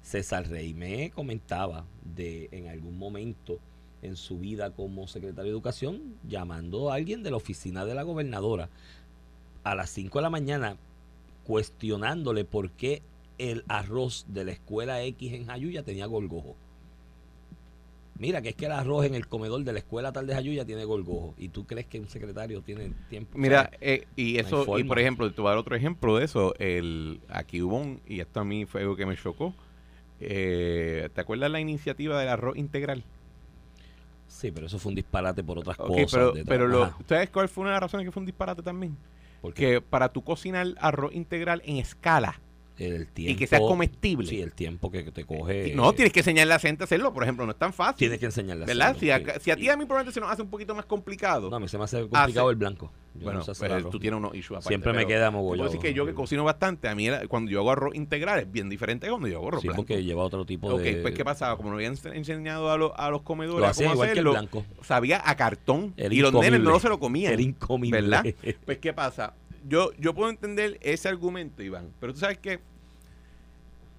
César 0.00 0.48
Rey 0.48 0.72
me 0.72 1.10
comentaba 1.10 1.84
de 2.02 2.48
en 2.50 2.68
algún 2.68 2.98
momento 2.98 3.60
en 4.02 4.16
su 4.16 4.38
vida 4.38 4.70
como 4.70 5.06
secretario 5.06 5.44
de 5.44 5.56
Educación 5.56 6.16
llamando 6.28 6.90
a 6.90 6.96
alguien 6.96 7.22
de 7.22 7.30
la 7.30 7.36
oficina 7.36 7.84
de 7.84 7.94
la 7.94 8.02
gobernadora 8.02 8.68
a 9.64 9.74
las 9.74 9.90
5 9.90 10.18
de 10.18 10.22
la 10.22 10.30
mañana 10.30 10.76
cuestionándole 11.44 12.44
por 12.44 12.70
qué 12.70 13.02
el 13.38 13.64
arroz 13.68 14.26
de 14.28 14.44
la 14.44 14.52
escuela 14.52 15.02
X 15.02 15.32
en 15.32 15.46
Jayuya 15.46 15.82
tenía 15.82 16.06
golgojo. 16.06 16.56
Mira, 18.18 18.40
que 18.40 18.50
es 18.50 18.54
que 18.54 18.66
el 18.66 18.72
arroz 18.72 19.06
en 19.06 19.14
el 19.14 19.26
comedor 19.26 19.64
de 19.64 19.72
la 19.72 19.80
escuela 19.80 20.12
tal 20.12 20.26
de 20.26 20.34
Jayuya 20.34 20.64
tiene 20.64 20.84
golgojo. 20.84 21.34
¿Y 21.38 21.48
tú 21.48 21.64
crees 21.64 21.86
que 21.86 21.98
un 21.98 22.08
secretario 22.08 22.60
tiene 22.60 22.92
tiempo? 23.08 23.36
Mira, 23.36 23.70
eh, 23.80 24.06
y 24.14 24.34
No 24.34 24.40
eso, 24.40 24.78
y 24.78 24.84
por 24.84 24.98
ejemplo, 25.00 25.32
te 25.32 25.40
voy 25.40 25.48
a 25.48 25.50
dar 25.52 25.58
otro 25.58 25.74
ejemplo 25.74 26.16
de 26.16 26.24
eso. 26.24 26.54
El, 26.58 27.20
aquí 27.28 27.62
hubo 27.62 27.78
un, 27.78 28.00
y 28.06 28.20
esto 28.20 28.38
a 28.38 28.44
mí 28.44 28.64
fue 28.64 28.82
algo 28.82 28.94
que 28.94 29.06
me 29.06 29.16
chocó. 29.16 29.54
Eh, 30.20 31.08
¿Te 31.12 31.20
acuerdas 31.20 31.50
la 31.50 31.58
iniciativa 31.58 32.20
del 32.20 32.28
arroz 32.28 32.56
integral? 32.56 33.02
Sí, 34.32 34.50
pero 34.50 34.66
eso 34.66 34.78
fue 34.78 34.90
un 34.90 34.96
disparate 34.96 35.44
por 35.44 35.58
otras 35.58 35.76
cosas. 35.76 36.32
pero, 36.46 36.66
lo, 36.66 36.92
¿sabes 37.08 37.30
cuál 37.30 37.48
fue 37.48 37.62
una 37.62 37.70
de 37.70 37.74
las 37.74 37.82
razones 37.82 38.06
que 38.06 38.12
fue 38.12 38.20
un 38.20 38.26
disparate 38.26 38.62
también? 38.62 38.96
porque 39.40 39.72
Que 39.74 39.80
para 39.80 40.08
tú 40.08 40.22
cocinar 40.22 40.68
arroz 40.80 41.12
integral 41.14 41.62
en 41.64 41.76
escala 41.76 42.40
el 42.78 43.06
tiempo, 43.08 43.32
y 43.32 43.36
que 43.36 43.46
sea 43.46 43.58
comestible. 43.60 44.26
Sí, 44.28 44.40
el 44.40 44.52
tiempo 44.52 44.90
que 44.90 45.02
te 45.12 45.24
coge. 45.24 45.72
no, 45.74 45.92
tienes 45.92 46.12
que 46.12 46.20
enseñarle 46.20 46.52
a 46.54 46.56
la 46.56 46.60
gente 46.60 46.82
a 46.82 46.86
hacerlo, 46.86 47.12
por 47.12 47.22
ejemplo, 47.22 47.44
no 47.44 47.52
es 47.52 47.58
tan 47.58 47.72
fácil. 47.72 47.98
Tienes 47.98 48.18
que 48.18 48.26
enseñarle 48.26 48.64
a 48.64 48.66
¿Verdad? 48.66 48.90
hacerlo, 48.96 49.00
Si 49.00 49.30
a, 49.30 49.40
si 49.40 49.50
a 49.50 49.56
ti 49.56 49.68
a 49.68 49.76
mí 49.76 49.84
probablemente 49.84 50.14
se 50.14 50.20
nos 50.20 50.30
hace 50.30 50.42
un 50.42 50.48
poquito 50.48 50.74
más 50.74 50.86
complicado. 50.86 51.50
No, 51.50 51.56
a 51.56 51.60
mí 51.60 51.68
se 51.68 51.76
me 51.78 51.84
hace 51.84 52.00
complicado 52.00 52.46
Hace- 52.46 52.50
el 52.50 52.56
blanco. 52.56 52.90
Yo 53.14 53.24
bueno, 53.24 53.40
no 53.40 53.44
sé 53.44 53.52
pues, 53.68 53.90
tú 53.90 53.98
tienes 54.00 54.16
unos 54.18 54.34
issues 54.34 54.56
aparte, 54.56 54.68
Siempre 54.68 54.92
me 54.94 55.06
queda 55.06 55.26
te 55.26 55.32
puedo 55.36 55.64
decir 55.64 55.80
que 55.80 55.92
yo 55.92 56.06
que 56.06 56.14
cocino 56.14 56.44
bastante, 56.44 56.88
a 56.88 56.94
mí 56.94 57.08
era- 57.08 57.26
cuando 57.28 57.50
yo 57.50 57.60
hago 57.60 57.70
arroz 57.72 57.94
integral 57.94 58.38
es 58.40 58.50
bien 58.50 58.70
diferente 58.70 59.06
a 59.06 59.10
cuando 59.10 59.28
yo 59.28 59.36
hago 59.36 59.48
arroz 59.48 59.60
Sí, 59.60 59.68
blanco. 59.68 59.82
porque 59.82 60.02
lleva 60.02 60.22
otro 60.24 60.46
tipo 60.46 60.68
Ok, 60.72 60.80
de... 60.80 60.94
pues 61.02 61.12
¿qué 61.14 61.22
pasaba? 61.24 61.56
Como 61.58 61.68
no 61.68 61.74
habían 61.76 61.94
ense- 61.94 62.14
enseñado 62.16 62.70
a, 62.70 62.78
los- 62.78 62.92
a 62.96 63.10
los 63.10 63.20
comedores 63.20 63.60
Lo 63.60 63.66
a 63.66 63.74
cómo 63.74 63.92
igual 63.92 64.06
que 64.08 64.12
el 64.12 64.18
hacerlo, 64.18 64.30
blanco. 64.32 64.64
sabía 64.82 65.20
a 65.24 65.36
cartón. 65.36 65.92
Era 65.98 66.14
y 66.14 66.18
los 66.20 66.32
nenes 66.32 66.60
no 66.60 66.80
se 66.80 66.88
lo 66.88 66.98
comían. 66.98 67.34
Era 67.34 67.42
incomible. 67.42 68.00
¿Verdad? 68.00 68.24
Pues 68.64 68.78
¿qué 68.78 68.94
pasa? 68.94 69.34
Yo, 69.68 69.90
yo 69.98 70.14
puedo 70.14 70.30
entender 70.30 70.78
ese 70.80 71.08
argumento, 71.08 71.62
Iván, 71.62 71.90
pero 72.00 72.14
tú 72.14 72.20
sabes 72.20 72.38
que 72.38 72.60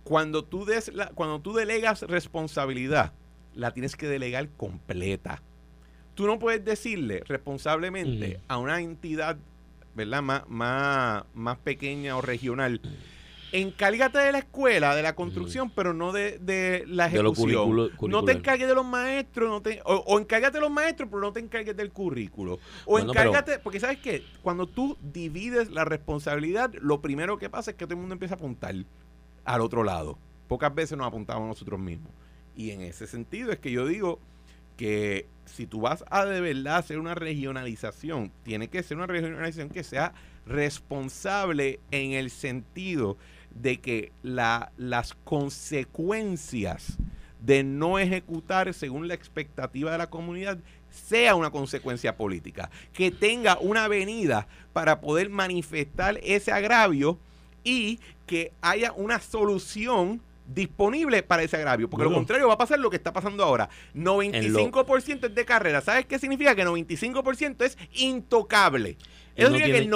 cuando 0.04 0.44
tú, 0.44 0.66
des 0.66 0.94
la- 0.94 1.10
cuando 1.10 1.40
tú 1.40 1.54
delegas 1.54 2.02
responsabilidad, 2.02 3.14
la 3.54 3.72
tienes 3.72 3.96
que 3.96 4.08
delegar 4.08 4.50
completa. 4.50 5.42
Tú 6.16 6.28
no 6.28 6.38
puedes 6.40 6.64
decirle 6.64 7.24
responsablemente 7.28 8.40
a 8.48 8.58
una 8.58 8.80
entidad, 8.82 9.38
¿verdad? 9.96 10.22
Más, 10.22 10.44
más, 10.48 11.24
más 11.34 11.58
pequeña 11.60 12.16
o 12.18 12.22
regional. 12.22 12.82
Encárgate 13.52 14.18
de 14.18 14.32
la 14.32 14.40
escuela, 14.40 14.96
de 14.96 15.04
la 15.04 15.14
construcción, 15.14 15.70
pero 15.70 15.94
no 15.94 16.12
de, 16.12 16.40
de 16.40 16.86
la 16.88 17.08
De 17.08 17.20
ejecución. 17.20 17.70
curriculo- 17.70 18.10
no 18.10 18.26
te 18.26 18.32
encargues 18.32 18.68
de 18.68 18.74
los 18.74 18.86
maestros, 18.86 19.48
no 19.48 19.62
te, 19.62 19.80
o, 19.86 19.94
o 20.08 20.20
encárgate 20.20 20.58
de 20.58 20.62
los 20.62 20.72
maestros, 20.72 21.08
pero 21.12 21.22
no 21.22 21.32
te 21.32 21.40
encargues 21.40 21.78
del 21.78 21.92
currículo. 21.92 22.54
O 22.86 22.94
Bueno, 22.94 23.14
pero- 23.14 23.30
encárgate, 23.30 23.60
porque 23.60 23.80
sabes 23.80 24.00
que 24.00 24.24
cuando 24.42 24.66
tú 24.66 24.98
divides 25.02 25.70
la 25.70 25.86
responsabilidad, 25.86 26.74
lo 26.82 27.00
primero 27.02 27.38
que 27.38 27.48
pasa 27.50 27.72
es 27.72 27.78
que 27.78 27.86
todo 27.86 27.94
el 27.94 28.00
mundo 28.00 28.14
empieza 28.14 28.34
a 28.34 28.38
apuntar 28.38 28.74
al 29.46 29.62
otro 29.62 29.84
lado. 29.84 30.18
Pocas 30.48 30.74
veces 30.74 30.98
nos 30.98 31.06
apuntamos 31.06 31.48
nosotros 31.48 31.80
mismos. 31.80 32.12
Y 32.56 32.72
en 32.72 32.82
ese 32.82 33.06
sentido 33.06 33.52
es 33.52 33.60
que 33.60 33.70
yo 33.72 33.86
digo 33.86 34.20
que 34.78 35.28
si 35.46 35.68
tú 35.68 35.82
vas 35.82 36.04
a 36.10 36.26
de 36.26 36.42
verdad 36.42 36.78
hacer 36.78 37.00
una 37.00 37.16
regionalización, 37.16 38.32
tiene 38.44 38.68
que 38.70 38.84
ser 38.84 38.98
una 38.98 39.08
regionalización 39.08 39.70
que 39.70 39.84
sea 39.84 40.14
responsable 40.46 41.80
en 41.92 42.14
el 42.14 42.30
sentido 42.30 43.18
de 43.52 43.80
que 43.80 44.12
la, 44.24 44.72
las 44.78 45.14
consecuencias 45.14 46.98
de 47.40 47.64
no 47.64 48.00
ejecutar 48.00 48.74
según 48.74 49.08
la 49.08 49.14
expectativa 49.14 49.92
de 49.92 49.98
la 49.98 50.10
comunidad 50.10 50.60
sea 50.90 51.36
una 51.36 51.52
consecuencia 51.52 52.16
política, 52.16 52.70
que 52.94 53.12
tenga 53.12 53.58
una 53.60 53.86
avenida 53.86 54.48
para 54.72 55.02
poder 55.02 55.30
manifestar 55.30 56.20
ese 56.24 56.52
agravio 56.52 57.20
y 57.64 58.00
que 58.26 58.54
haya 58.62 58.92
una 58.94 59.20
solución 59.20 60.22
disponible 60.48 61.24
para 61.24 61.44
ese 61.44 61.58
agravio, 61.58 61.90
porque 61.90 62.04
lo 62.06 62.14
contrario 62.14 62.48
va 62.48 62.56
a 62.56 62.58
pasar 62.58 62.80
lo 62.80 62.90
que 62.90 62.98
está 62.98 63.14
pasando 63.14 63.44
ahora. 63.44 63.70
95% 63.94 65.28
es 65.28 65.36
de 65.36 65.46
carrera. 65.46 65.82
¿Sabes 65.82 66.06
qué 66.06 66.20
significa? 66.20 66.56
Que 66.56 66.66
95% 66.66 67.64
es 67.66 67.78
intocable. 67.94 68.98
Eso 69.36 69.50
no 69.50 69.56
significa 69.58 69.66
que 69.78 69.84
el 69.84 69.90
tiene- 69.90 69.96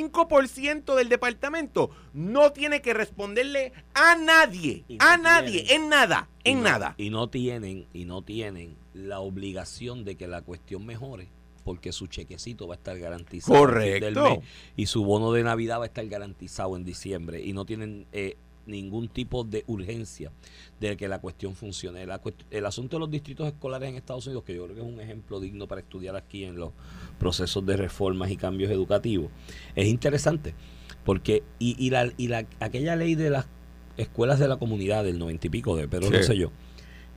95% 0.00 0.94
del 0.96 1.08
departamento 1.08 1.90
no 2.14 2.50
tiene 2.52 2.82
que 2.82 2.92
responderle 2.94 3.72
a 3.94 4.16
nadie, 4.16 4.84
no 4.88 4.96
a 4.98 5.16
nadie, 5.16 5.72
en 5.74 5.88
nada, 5.88 6.28
Y 6.44 6.50
en 6.50 6.58
no- 6.58 6.64
nada. 6.70 6.94
Y 6.98 7.10
no 7.10 7.28
tienen, 7.28 7.86
y 7.92 8.04
no 8.06 8.22
tienen 8.22 8.76
la 8.94 9.20
obligación 9.20 10.04
de 10.04 10.16
que 10.16 10.26
la 10.26 10.42
cuestión 10.42 10.84
mejore, 10.84 11.28
porque 11.64 11.92
su 11.92 12.08
chequecito 12.08 12.66
va 12.66 12.74
a 12.74 12.76
estar 12.78 12.98
garantizado 12.98 13.54
del 13.54 13.60
Correcto. 13.68 14.30
mes, 14.30 14.38
y 14.76 14.86
su 14.86 15.04
bono 15.04 15.32
de 15.32 15.44
Navidad 15.44 15.78
va 15.78 15.84
a 15.84 15.86
estar 15.86 16.06
garantizado 16.08 16.76
en 16.76 16.84
diciembre 16.84 17.40
y 17.40 17.52
no 17.52 17.64
tienen 17.64 18.06
eh, 18.12 18.36
ningún 18.66 19.08
tipo 19.08 19.44
de 19.44 19.64
urgencia 19.66 20.30
de 20.80 20.96
que 20.96 21.08
la 21.08 21.20
cuestión 21.20 21.54
funcione. 21.54 22.06
La 22.06 22.22
cuest- 22.22 22.44
el 22.50 22.64
asunto 22.66 22.96
de 22.96 23.00
los 23.00 23.10
distritos 23.10 23.46
escolares 23.46 23.88
en 23.88 23.96
Estados 23.96 24.26
Unidos, 24.26 24.44
que 24.44 24.54
yo 24.54 24.64
creo 24.64 24.76
que 24.76 24.82
es 24.82 24.86
un 24.88 25.00
ejemplo 25.00 25.40
digno 25.40 25.66
para 25.66 25.80
estudiar 25.80 26.16
aquí 26.16 26.44
en 26.44 26.56
los 26.56 26.70
procesos 27.18 27.64
de 27.66 27.76
reformas 27.76 28.30
y 28.30 28.36
cambios 28.36 28.70
educativos, 28.70 29.30
es 29.74 29.86
interesante, 29.88 30.54
porque 31.04 31.42
y, 31.58 31.74
y, 31.84 31.90
la, 31.90 32.12
y 32.16 32.28
la, 32.28 32.46
aquella 32.60 32.94
ley 32.96 33.14
de 33.14 33.30
las 33.30 33.46
escuelas 33.96 34.38
de 34.38 34.48
la 34.48 34.56
comunidad 34.56 35.04
del 35.04 35.18
noventa 35.18 35.46
y 35.46 35.50
pico 35.50 35.76
de 35.76 35.86
pero 35.88 36.08
no 36.08 36.22
sé 36.22 36.36
yo 36.36 36.50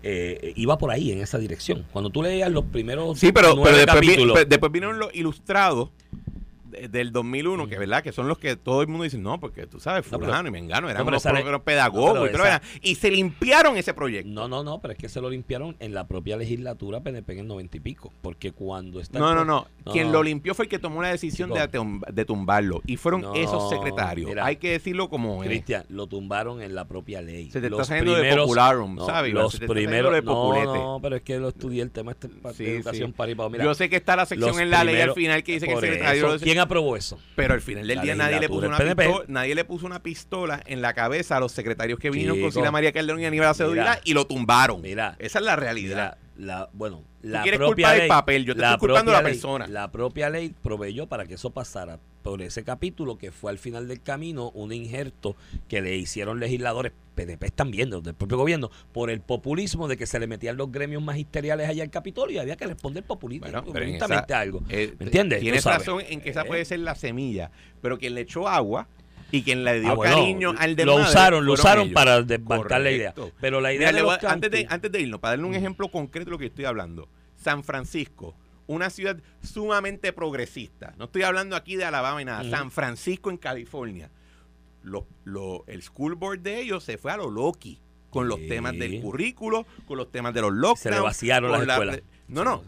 eh, 0.04 0.52
iba 0.58 0.78
por 0.78 0.92
ahí 0.92 1.12
en 1.12 1.22
esa 1.22 1.38
dirección 1.38 1.86
cuando 1.92 2.10
tú 2.10 2.22
leías 2.22 2.52
los 2.52 2.66
primeros 2.66 3.18
Sí, 3.18 3.32
pero, 3.32 3.56
nueve 3.56 3.86
pero 3.86 4.00
después, 4.02 4.18
vi- 4.18 4.50
después 4.50 4.72
vinieron 4.72 5.00
los 5.00 5.16
ilustrados 5.16 5.90
del 6.90 7.12
2001, 7.12 7.68
que 7.68 7.78
verdad 7.78 8.04
que 8.04 8.12
son 8.12 8.28
los 8.28 8.38
que 8.38 8.56
todo 8.56 8.82
el 8.82 8.88
mundo 8.88 9.04
dice, 9.04 9.18
no, 9.18 9.40
porque 9.40 9.68
tú 9.68 9.80
sabes, 9.80 10.06
No, 10.12 10.18
pero- 10.20 10.32
fulano 10.32 10.48
y 10.50 10.52
mengano, 10.52 10.90
eran 10.90 11.06
no, 11.06 11.10
unos 11.10 11.62
pedagogos 11.64 12.16
no, 12.16 12.22
pero 12.32 12.44
y, 12.82 12.92
esa- 12.94 13.00
se 13.02 13.12
limpiaron 13.12 13.78
ese 13.78 13.94
proyecto. 13.94 14.30
no 14.30 14.48
no 14.48 14.64
no 14.64 14.80
pero 14.82 14.94
es 14.94 14.98
que 14.98 15.10
se 15.10 15.22
lo 15.22 15.30
limpiaron 15.30 15.76
en 15.80 15.94
la 15.94 16.08
propia 16.08 16.38
legislatura 16.38 17.02
PNP 17.02 17.34
en 17.34 17.40
el 17.40 17.48
noventa 17.48 17.78
y 17.78 17.80
pico 17.80 18.12
porque 18.22 18.52
cuando 18.52 19.00
está 19.00 19.20
No, 19.20 19.34
no, 19.34 19.44
no. 19.46 19.68
No, 19.86 19.92
Quien 19.92 20.08
no. 20.08 20.14
lo 20.14 20.24
limpió 20.24 20.54
fue 20.56 20.66
el 20.66 20.70
que 20.70 20.80
tomó 20.80 21.02
la 21.02 21.10
decisión 21.10 21.52
de, 21.52 21.68
de 22.12 22.26
tumbarlo. 22.26 22.82
Y 22.88 22.98
fueron 22.98 23.22
No, 23.22 23.36
esos 23.36 23.70
secretarios. 23.70 24.28
mira. 24.30 24.46
Hay 24.46 24.56
que 24.58 24.72
decirlo 24.72 25.10
como 25.10 25.44
es. 25.44 25.50
Cristian 25.50 25.86
lo 25.90 26.08
tumbaron 26.08 26.62
en 26.62 26.74
la 26.76 26.86
propia 26.88 27.22
ley 27.22 27.52
Se 27.52 27.60
te 27.62 27.68
está 27.68 27.78
Los 27.78 27.88
saliendo 27.88 28.14
de 28.16 28.22
primeros- 28.22 28.46
popularum, 28.46 28.96
no, 28.96 29.06
¿sabes? 29.06 29.34
Los 29.34 29.52
Se 29.54 29.60
te 29.60 29.66
está 29.66 29.74
primeros 29.74 30.12
de 30.14 30.22
no 30.24 30.34
populete. 30.34 30.66
no 30.66 31.00
pero 31.02 31.16
es 31.18 31.22
que 31.22 31.38
lo 31.38 31.50
estudié 31.50 31.84
el 31.84 31.92
tema 31.92 32.12
este 32.12 32.28
Sí, 32.54 32.64
de 32.64 32.76
educación 32.78 33.10
sí. 33.12 33.14
para 33.16 33.32
y 33.32 33.36
para- 33.36 33.50
mira, 33.50 33.64
Yo 33.64 33.74
sé 33.76 33.90
que 33.90 33.96
está 33.96 34.16
la 34.16 34.26
sección 34.26 34.60
en 34.60 34.70
la 34.72 34.84
ley 34.84 34.96
al 34.96 35.14
primeros- 35.14 35.16
final 35.16 35.44
que 35.44 35.52
dice 35.54 35.68
que 35.68 35.74
el 35.74 35.80
secretario... 35.80 36.38
¿quién 36.40 36.60
aprobó 36.66 36.96
eso? 36.98 37.20
Pero 37.36 37.54
al 37.54 37.62
final 37.62 37.88
del 37.88 37.98
La 37.98 38.04
día 38.04 38.16
nadie 38.16 38.40
le, 38.40 38.48
puso 38.50 38.68
una 38.68 38.78
pistola, 38.78 39.26
nadie 39.28 39.56
le 39.56 39.66
puso 39.66 39.86
una 39.86 40.04
pistola 40.04 40.62
en 40.66 40.82
la 40.82 40.94
cabeza 40.94 41.38
a 41.38 41.40
los 41.40 41.52
secretarios 41.52 41.98
que 42.00 42.10
vinieron 42.10 42.40
con. 42.42 42.52
Sila 42.52 42.72
María 42.72 42.92
Calderón 42.92 43.22
y 43.22 43.26
Aníbal 43.26 43.48
Acevedo. 43.50 43.72
Vilá 43.74 44.00
y 44.04 44.14
lo 44.14 44.28
tumbaron. 44.28 44.82
Mira. 44.82 45.16
Esa 45.20 45.40
es 45.40 45.46
la 45.46 45.56
realidad. 45.56 46.18
Mira, 46.36 46.48
la, 46.58 46.70
bueno, 46.74 47.04
la 47.22 47.42
quieres 47.44 47.58
propia 47.60 47.88
culpar 47.88 48.02
el 48.02 48.08
papel, 48.10 48.46
yo 48.46 48.56
te 48.56 48.62
estoy 48.62 48.78
culpando 48.78 49.12
a 49.12 49.16
la 49.16 49.22
ley- 49.22 49.32
persona. 49.34 49.68
La 49.68 49.92
propia 49.92 50.30
ley 50.30 50.54
proveyó 50.62 51.08
para 51.08 51.26
que 51.26 51.36
eso 51.36 51.50
pasara 51.52 52.00
por 52.26 52.42
ese 52.42 52.64
capítulo 52.64 53.20
que 53.20 53.32
fue 53.32 53.52
al 53.52 53.60
final 53.60 53.88
del 53.88 54.02
camino 54.02 54.50
un 54.56 54.74
injerto 54.74 55.36
que 55.70 55.80
le 55.80 55.96
hicieron 55.96 56.40
legisladores 56.40 56.92
PDP 57.14 57.44
están 57.44 57.70
viendo 57.70 58.02
del 58.02 58.16
propio 58.16 58.36
gobierno 58.36 58.72
por 58.92 59.12
el 59.12 59.22
populismo 59.22 59.88
de 59.88 59.96
que 59.96 60.08
se 60.08 60.18
le 60.20 60.26
metían 60.26 60.58
los 60.58 60.72
gremios 60.72 61.04
magisteriales 61.04 61.70
allá 61.70 61.84
al 61.84 61.92
Capitolio 61.92 62.38
y 62.38 62.40
había 62.40 62.56
que 62.56 62.66
responder 62.66 63.04
populista, 63.04 63.46
Bueno, 63.52 63.60
a 63.60 64.40
algo. 64.40 64.64
Eh, 64.70 64.96
¿Me 64.98 65.06
entiendes? 65.06 65.40
Tienes 65.40 65.64
razón 65.66 66.02
en 66.10 66.20
que 66.20 66.32
esa 66.32 66.42
Eh. 66.42 66.46
puede 66.46 66.66
ser 66.66 66.80
la 66.80 66.96
semilla, 66.96 67.52
pero 67.80 68.00
quien 68.00 68.16
le 68.16 68.22
echó 68.22 68.48
agua 68.48 68.88
y 69.32 69.44
quien 69.44 69.64
le 69.64 69.80
dio 69.82 69.92
Ah, 69.92 69.94
bueno, 69.94 70.16
cariño 70.16 70.56
al 70.58 70.72
lo 70.72 70.76
desmadre 70.78 71.04
usaron, 71.04 71.46
lo 71.46 71.54
usaron 71.54 71.84
ellos. 71.84 71.94
para 71.94 72.24
desbancar 72.24 72.82
la 72.82 72.90
idea. 72.92 73.14
Pero 73.40 73.62
la 73.62 73.72
idea 73.72 73.90
Mira, 73.92 73.98
de 74.00 74.04
voy 74.04 74.18
antes, 74.28 74.50
de, 74.50 74.66
antes 74.68 74.92
de 74.92 75.00
irnos, 75.00 75.20
para 75.20 75.34
darle 75.34 75.46
un 75.46 75.54
ejemplo 75.54 75.90
concreto 75.90 76.26
de 76.26 76.32
lo 76.32 76.38
que 76.40 76.48
estoy 76.48 76.66
hablando. 76.66 77.08
San 77.36 77.64
Francisco, 77.64 78.34
una 78.68 78.90
ciudad 78.90 79.18
sumamente 79.44 80.12
progresista. 80.14 80.94
No 80.98 81.06
estoy 81.06 81.24
hablando 81.24 81.56
aquí 81.56 81.76
de 81.76 81.86
Alabama 81.86 82.22
y 82.22 82.26
nada. 82.26 82.50
San 82.50 82.72
Francisco 82.72 83.30
en 83.30 83.38
California. 83.38 84.10
lo- 84.84 85.08
lo- 85.24 85.64
el 85.66 85.82
school 85.82 86.14
board 86.14 86.42
de 86.42 86.60
ellos 86.62 86.84
se 86.84 87.00
fue 87.00 87.12
a 87.12 87.18
lo 87.18 87.32
Loki 87.32 87.80
con 88.12 88.28
los 88.28 88.40
Sí. 88.40 88.48
temas 88.48 88.78
del 88.78 89.02
currículo, 89.02 89.66
con 89.88 89.98
los 89.98 90.12
temas 90.12 90.32
de 90.36 90.42
los 90.42 90.54
lockdowns. 90.54 90.80
Se 90.80 90.92
le 90.92 91.00
vaciaron 91.00 91.52
las 91.52 91.66
la- 91.66 91.74
escuelas. 91.74 92.02
No, 92.28 92.44
no. 92.44 92.64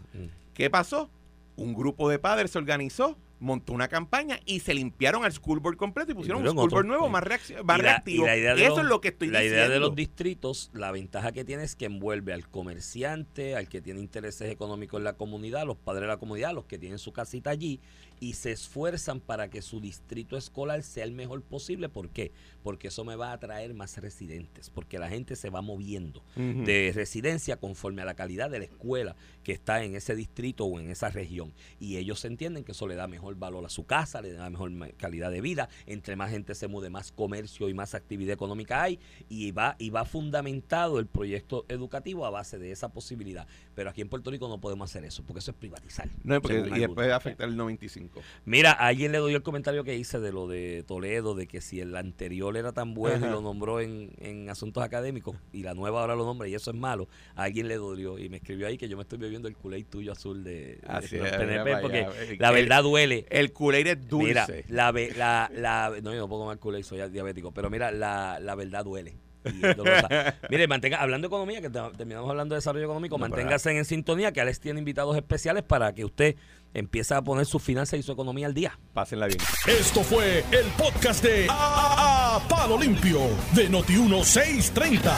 ¿Qué 0.52 0.68
pasó? 0.68 1.10
Un 1.54 1.74
grupo 1.74 2.08
de 2.08 2.18
padres 2.18 2.50
se 2.50 2.58
organizó, 2.58 3.16
montó 3.40 3.72
una 3.72 3.88
campaña 3.88 4.40
y 4.44 4.60
se 4.60 4.74
limpiaron 4.74 5.24
al 5.24 5.32
school 5.32 5.60
board 5.60 5.76
completo 5.76 6.12
y 6.12 6.14
pusieron 6.14 6.42
un 6.42 6.48
school 6.48 6.64
otro, 6.64 6.76
board 6.76 6.86
nuevo 6.86 7.06
sí. 7.06 7.10
más, 7.12 7.24
más 7.64 7.78
Y 7.78 7.82
la- 7.82 7.88
reactivo. 7.92 8.24
y 8.24 8.26
la 8.26 8.36
idea 8.36 8.54
de 8.54 8.62
Eso 8.62 8.70
los- 8.70 8.78
es 8.80 8.84
lo 8.86 9.00
que 9.00 9.08
estoy 9.08 9.28
La 9.28 9.38
diciendo. 9.40 9.64
idea 9.66 9.68
de 9.74 9.80
los 9.80 9.94
distritos, 9.94 10.70
la 10.72 10.90
ventaja 10.90 11.32
que 11.32 11.44
tiene 11.44 11.62
es 11.62 11.76
que 11.76 11.84
envuelve 11.86 12.32
al 12.32 12.48
comerciante, 12.48 13.54
al 13.56 13.68
que 13.68 13.80
tiene 13.80 14.00
intereses 14.00 14.50
económicos 14.50 14.98
en 14.98 15.04
la 15.04 15.12
comunidad, 15.14 15.66
los 15.66 15.76
padres 15.76 16.02
de 16.02 16.08
la 16.08 16.16
comunidad, 16.16 16.52
los 16.54 16.64
que 16.64 16.78
tienen 16.78 16.98
su 16.98 17.12
casita 17.12 17.50
allí, 17.50 17.80
y 18.20 18.34
se 18.34 18.52
esfuerzan 18.52 19.20
para 19.20 19.48
que 19.50 19.62
su 19.62 19.80
distrito 19.80 20.36
escolar 20.36 20.82
sea 20.82 21.04
el 21.04 21.12
mejor 21.12 21.42
posible. 21.42 21.88
¿Por 21.88 22.10
qué? 22.10 22.32
Porque 22.62 22.88
eso 22.88 23.04
me 23.04 23.16
va 23.16 23.30
a 23.30 23.34
atraer 23.34 23.74
más 23.74 23.96
residentes, 23.98 24.70
porque 24.70 24.98
la 24.98 25.08
gente 25.08 25.36
se 25.36 25.50
va 25.50 25.62
moviendo 25.62 26.22
de 26.64 26.92
residencia 26.94 27.56
conforme 27.56 28.02
a 28.02 28.04
la 28.04 28.14
calidad 28.14 28.50
de 28.50 28.58
la 28.58 28.64
escuela 28.66 29.16
que 29.42 29.52
está 29.52 29.82
en 29.82 29.94
ese 29.94 30.14
distrito 30.14 30.64
o 30.66 30.78
en 30.80 30.90
esa 30.90 31.08
región. 31.08 31.52
Y 31.80 31.96
ellos 31.96 32.24
entienden 32.24 32.64
que 32.64 32.72
eso 32.72 32.86
le 32.86 32.94
da 32.94 33.06
mejor 33.08 33.36
valor 33.36 33.64
a 33.64 33.68
su 33.68 33.86
casa, 33.86 34.20
le 34.20 34.32
da 34.32 34.50
mejor 34.50 34.70
calidad 34.96 35.30
de 35.30 35.40
vida. 35.40 35.68
Entre 35.86 36.16
más 36.16 36.30
gente 36.30 36.54
se 36.54 36.68
mude, 36.68 36.90
más 36.90 37.12
comercio 37.12 37.68
y 37.68 37.74
más 37.74 37.94
actividad 37.94 38.34
económica 38.34 38.82
hay. 38.82 38.98
Y 39.28 39.52
va, 39.52 39.76
y 39.78 39.90
va 39.90 40.04
fundamentado 40.04 40.98
el 40.98 41.06
proyecto 41.06 41.64
educativo 41.68 42.26
a 42.26 42.30
base 42.30 42.58
de 42.58 42.72
esa 42.72 42.90
posibilidad. 42.90 43.46
Pero 43.74 43.90
aquí 43.90 44.00
en 44.02 44.08
Puerto 44.08 44.30
Rico 44.30 44.48
no 44.48 44.60
podemos 44.60 44.90
hacer 44.90 45.04
eso, 45.04 45.22
porque 45.24 45.38
eso 45.38 45.52
es 45.52 45.56
privatizar. 45.56 46.08
No, 46.24 46.40
porque- 46.40 46.58
y 46.76 46.80
después 46.80 47.10
afecta 47.10 47.44
el 47.44 47.56
95. 47.56 48.07
Mira, 48.44 48.72
a 48.72 48.86
alguien 48.86 49.12
le 49.12 49.18
doy 49.18 49.34
el 49.34 49.42
comentario 49.42 49.84
que 49.84 49.96
hice 49.96 50.18
de 50.20 50.32
lo 50.32 50.46
de 50.48 50.84
Toledo, 50.86 51.34
de 51.34 51.46
que 51.46 51.60
si 51.60 51.80
el 51.80 51.96
anterior 51.96 52.56
era 52.56 52.72
tan 52.72 52.94
bueno 52.94 53.26
y 53.26 53.30
lo 53.30 53.40
nombró 53.40 53.80
en, 53.80 54.10
en 54.18 54.48
asuntos 54.50 54.82
académicos 54.82 55.36
y 55.52 55.62
la 55.62 55.74
nueva 55.74 56.00
ahora 56.00 56.14
lo 56.16 56.24
nombra 56.24 56.48
y 56.48 56.54
eso 56.54 56.70
es 56.70 56.76
malo, 56.76 57.08
a 57.34 57.44
alguien 57.44 57.68
le 57.68 57.76
dolió 57.76 58.18
y 58.18 58.28
me 58.28 58.38
escribió 58.38 58.66
ahí 58.66 58.78
que 58.78 58.88
yo 58.88 58.96
me 58.96 59.02
estoy 59.02 59.18
bebiendo 59.18 59.48
el 59.48 59.56
culé 59.56 59.82
tuyo 59.84 60.12
azul 60.12 60.42
de, 60.44 60.76
de 60.76 60.80
Así 60.86 61.16
los 61.16 61.26
es, 61.28 61.36
PNP 61.36 61.64
mira 61.64 61.80
porque 61.80 61.98
allá. 62.04 62.36
la 62.38 62.48
El- 62.50 62.54
verdad 62.54 62.82
duele. 62.82 63.26
El 63.30 63.52
culé 63.52 63.80
es 63.90 64.08
dulce. 64.08 64.26
Mira, 64.28 64.46
la, 64.68 64.92
ve- 64.92 65.12
la, 65.16 65.50
la, 65.54 65.92
no, 66.02 66.12
yo 66.12 66.18
no 66.20 66.28
puedo 66.28 66.42
tomar 66.42 66.58
culé, 66.58 66.82
soy 66.82 66.98
diabético, 67.10 67.52
pero 67.52 67.70
mira, 67.70 67.90
la, 67.92 68.38
la 68.40 68.54
verdad 68.54 68.84
duele. 68.84 69.14
Mire, 70.50 70.66
mantenga, 70.66 71.00
hablando 71.00 71.26
de 71.26 71.34
economía, 71.34 71.60
que 71.60 71.70
te- 71.70 71.80
terminamos 71.96 72.28
hablando 72.28 72.54
de 72.54 72.58
desarrollo 72.58 72.84
económico, 72.84 73.16
No, 73.16 73.20
manténgase 73.28 73.70
en 73.76 73.84
sintonía, 73.84 74.32
que 74.32 74.40
Alex 74.40 74.60
tiene 74.60 74.78
invitados 74.78 75.16
especiales 75.16 75.62
para 75.62 75.94
que 75.94 76.04
usted 76.04 76.36
empiece 76.74 77.14
a 77.14 77.22
poner 77.22 77.46
sus 77.46 77.62
finanzas 77.62 77.98
y 77.98 78.02
su 78.02 78.12
economía 78.12 78.46
al 78.46 78.54
día. 78.54 78.78
Pásenla 78.94 79.26
bien. 79.26 79.38
Esto 79.66 80.02
fue 80.02 80.44
el 80.52 80.66
podcast 80.76 81.22
de 81.24 81.46
A, 81.50 82.36
A- 82.36 82.48
Palo 82.48 82.78
Limpio 82.78 83.20
de 83.54 83.70
Noti1630. 83.70 85.12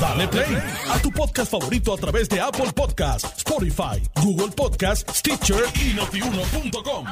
Dale 0.00 0.28
play 0.28 0.56
a 0.90 0.98
tu 1.00 1.10
podcast 1.10 1.50
favorito 1.50 1.94
a 1.94 1.96
través 1.96 2.28
de 2.28 2.40
Apple 2.40 2.72
Podcasts, 2.74 3.32
Spotify, 3.38 4.02
Google 4.22 4.52
Podcasts, 4.54 5.18
Stitcher 5.18 5.64
y 5.80 5.94
notiuno.com. 5.94 7.06